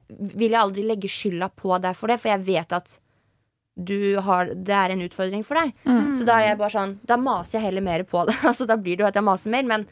[0.10, 2.94] vil jeg aldri legge skylda på deg for det, for jeg vet at
[3.80, 5.74] du har, det er en utfordring for deg.
[5.88, 6.14] Mm.
[6.18, 8.36] Så da er jeg bare sånn Da maser jeg heller mer på det.
[8.50, 9.88] altså Da blir det jo at jeg maser mer, men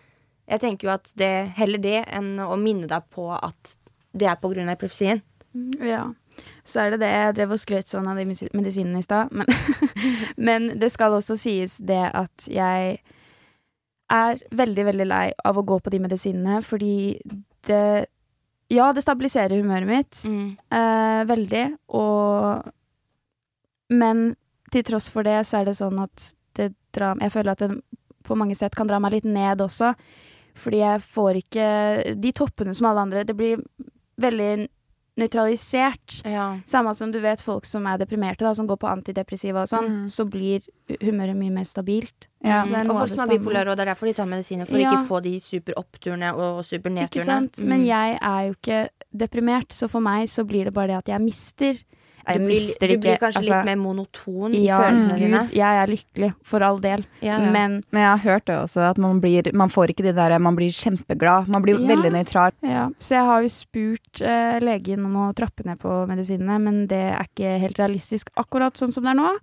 [0.47, 3.76] jeg tenker jo at det heller det enn å minne deg på at
[4.19, 5.21] det er av epilepsien.
[5.81, 6.07] Ja.
[6.67, 9.31] Så er det det jeg drev og skrøt sånn av de medisinene i stad.
[9.31, 9.47] Men,
[10.49, 12.99] men det skal også sies det at jeg
[14.13, 17.17] er veldig, veldig lei av å gå på de medisinene fordi
[17.67, 18.07] det
[18.67, 20.17] Ja, det stabiliserer humøret mitt.
[20.27, 21.65] Eh, veldig.
[21.95, 22.73] Og
[23.89, 24.35] Men
[24.71, 27.81] til tross for det, så er det sånn at det drar Jeg føler at det
[28.27, 29.93] på mange sett kan dra meg litt ned også.
[30.57, 31.67] Fordi jeg får ikke
[32.19, 33.23] de toppene som alle andre.
[33.23, 33.61] Det blir
[34.19, 34.67] veldig
[35.17, 36.21] nøytralisert.
[36.29, 36.59] Ja.
[36.69, 39.87] Samme som du vet folk som er deprimerte, da, som går på antidepressiva og sånn,
[39.89, 40.09] Mm.
[40.13, 40.61] så blir
[41.01, 42.27] humøret mye mer stabilt.
[42.43, 42.59] Ja.
[42.61, 43.39] Og folk som er samme.
[43.39, 44.67] bipolare, og det er derfor de tar medisiner.
[44.67, 44.91] For Ja.
[44.91, 47.53] ikke få de superoppturene og Ikke sant.
[47.57, 47.67] Mm.
[47.67, 51.05] Men jeg er jo ikke deprimert, så for meg så blir det bare det at
[51.05, 51.83] jeg mister
[52.27, 55.41] du blir, du blir kanskje altså, litt mer monoton i ja, følelsene dine.
[55.55, 57.05] Ja, jeg er lykkelig, for all del.
[57.21, 57.51] Ja, ja.
[57.53, 60.37] Men Men jeg har hørt det også, at man, blir, man får ikke de der
[60.39, 61.47] Man blir kjempeglad.
[61.53, 62.51] Man blir veldig nøytral.
[62.61, 66.87] ja, Så jeg har jo spurt eh, legen om å trappe ned på medisinene, men
[66.87, 69.35] det er ikke helt realistisk akkurat sånn som det er nå.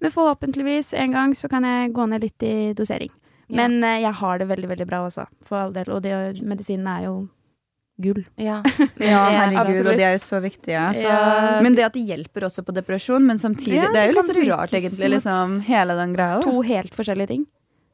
[0.00, 3.10] Men forhåpentligvis en gang så kan jeg gå ned litt i dosering.
[3.48, 5.88] Men eh, jeg har det veldig, veldig bra også, for all del.
[5.94, 6.12] Og de
[6.44, 7.16] medisinene er jo
[8.02, 8.24] gull.
[8.36, 8.62] Ja.
[9.00, 9.88] Ja, er herregud, absolutt.
[9.92, 10.82] og de er jo så viktige.
[10.96, 11.02] Så.
[11.06, 11.60] Ja.
[11.64, 14.26] Men det at de hjelper også på depresjon, men samtidig Ja, Det er jo litt
[14.28, 16.42] så sånn rart, egentlig, liksom, hele den greia.
[16.44, 17.46] To helt forskjellige ting,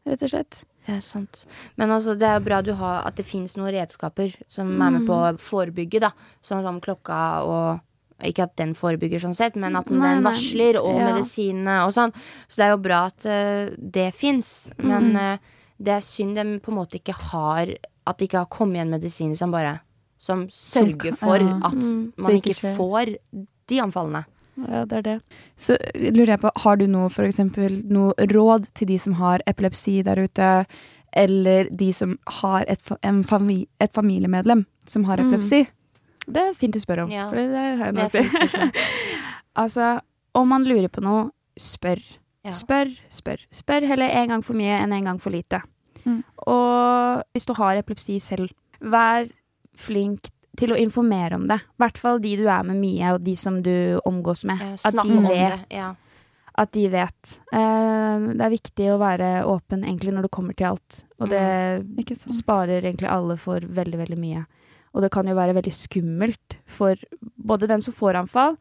[0.06, 0.62] rett og slett.
[0.90, 1.44] Er sant.
[1.78, 4.90] Men altså, det er jo bra du har, at det finnes noen redskaper som er
[4.96, 6.10] med på å forebygge, da.
[6.42, 7.80] Sånn som klokka og
[8.22, 10.22] Ikke at den forebygger sånn sett, men at den Nei, nei.
[10.30, 11.08] varsler, og Ja.
[11.12, 12.12] medisinene og sånn.
[12.46, 14.70] Så det er jo bra at uh, det fins.
[14.78, 15.16] Men Mm.
[15.16, 15.38] uh,
[15.82, 17.66] det er synd de på en måte ikke har
[18.06, 19.80] At de ikke har kommet igjen medisiner som bare
[20.22, 22.12] som sørger for at Mm.
[22.16, 23.16] man ikke får
[23.68, 24.24] de anfallene.
[24.68, 25.22] Ja, det er det.
[25.56, 29.40] Så lurer jeg på, har du noe, for eksempel, noe råd til de som har
[29.48, 30.66] epilepsi der ute,
[31.14, 32.78] eller de som har et,
[33.26, 35.32] fami, et familiemedlem som har Mm.
[35.32, 35.66] epilepsi?
[36.28, 37.28] Det er fint du spør om, Ja.
[37.30, 38.18] for det har jeg noe å si.
[39.56, 40.00] altså,
[40.34, 42.00] om man lurer på noe, spør.
[42.44, 42.50] Ja.
[42.52, 43.38] Spør, spør.
[43.52, 45.62] Spør heller en gang for mye enn en gang for lite.
[46.04, 46.22] Mm.
[46.46, 48.50] Og hvis du har epilepsi selv,
[48.82, 49.28] vær
[49.78, 51.58] flink til å informere om det.
[51.64, 54.60] I hvert fall de du er med mye, og de som du omgås med.
[54.60, 55.68] Ja, At de vet.
[55.70, 55.76] det.
[55.78, 55.94] Ja.
[56.54, 57.36] At de vet.
[57.52, 61.04] Eh, det er viktig å være åpen egentlig når det kommer til alt.
[61.18, 61.44] Og det
[61.80, 62.34] mm.
[62.36, 64.44] sparer egentlig alle for veldig, veldig mye.
[64.92, 67.00] Og det kan jo være veldig skummelt for
[67.40, 68.58] både den som får anfall,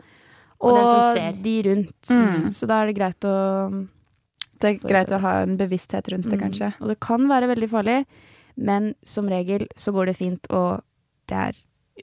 [0.62, 1.42] Og og, den som ser.
[1.44, 2.10] de rundt.
[2.10, 2.52] Mm.
[2.56, 3.88] Så da er det greit å
[4.62, 6.74] Det er greit å ha en bevissthet rundt det, Mm.
[6.82, 8.06] Og det kan være veldig farlig,
[8.56, 10.84] men som regel så går det fint, og
[11.32, 11.62] det er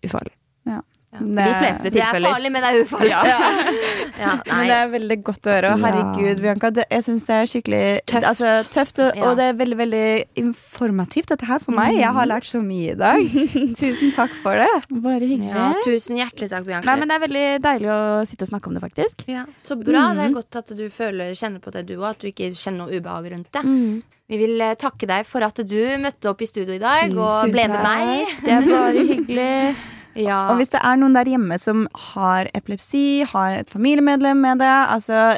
[0.08, 0.34] ufarlig.
[0.68, 0.80] Ja.
[1.08, 3.08] I de fleste Det er farlig, men det er ufarlig.
[3.08, 3.22] Ja.
[4.18, 5.68] Ja, Men det er veldig godt å høre.
[5.76, 8.26] Og herregud, Bianca, det, jeg syns det er skikkelig Tøft.
[8.28, 9.28] Altså, tøft og, Ja.
[9.30, 10.02] og det er veldig veldig
[10.42, 11.94] informativt, dette her, for meg.
[11.96, 13.22] Jeg har lært så mye i dag.
[13.80, 14.68] Tusen takk for det.
[15.06, 15.48] Bare hyggelig.
[15.54, 16.90] Ja, tusen hjertelig takk, Bianca.
[16.90, 19.24] Nei, men det er veldig deilig å sitte og snakke om det, faktisk.
[19.32, 20.04] ja, så bra.
[20.12, 20.36] Det er Mhm.
[20.42, 22.10] godt at du føler, kjenner på det, du òg.
[22.10, 23.64] At du ikke kjenner noe ubehag rundt det.
[23.64, 24.02] Mm.
[24.28, 27.52] Vi vil eh, takke deg for at du møtte opp i studio i dag og
[27.54, 28.34] ble med meg.
[28.44, 29.54] Det er bare hyggelig.
[30.18, 30.48] Ja.
[30.50, 34.70] Og hvis det er noen der hjemme som har epilepsi, har et familiemedlem med det,
[34.90, 35.36] altså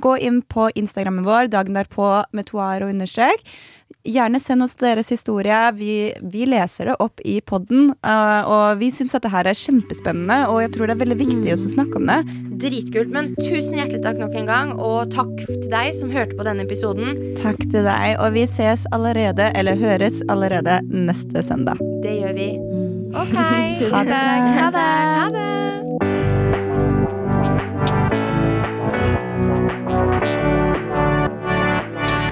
[0.00, 3.42] gå inn på Instagrammen vår dagen derpå med to a-er og understrek.
[4.04, 5.56] Gjerne send oss deres historie.
[5.78, 7.94] Vi, vi leser det opp i podden.
[8.04, 11.18] uh, og vi syns at det her er kjempespennende, og jeg tror det er veldig
[11.22, 12.18] viktig å snakke om det.
[12.66, 13.08] Dritkult.
[13.14, 16.68] Men tusen hjertelig takk nok en gang, og takk til deg som hørte på denne
[16.68, 17.16] episoden.
[17.40, 21.80] Takk til deg, og vi ses allerede, eller høres allerede neste søndag.
[22.04, 22.50] Det gjør vi.
[23.14, 23.34] OK.
[23.80, 24.52] Tusen takk.
[24.60, 24.88] Ha det.
[25.16, 25.83] Ha det.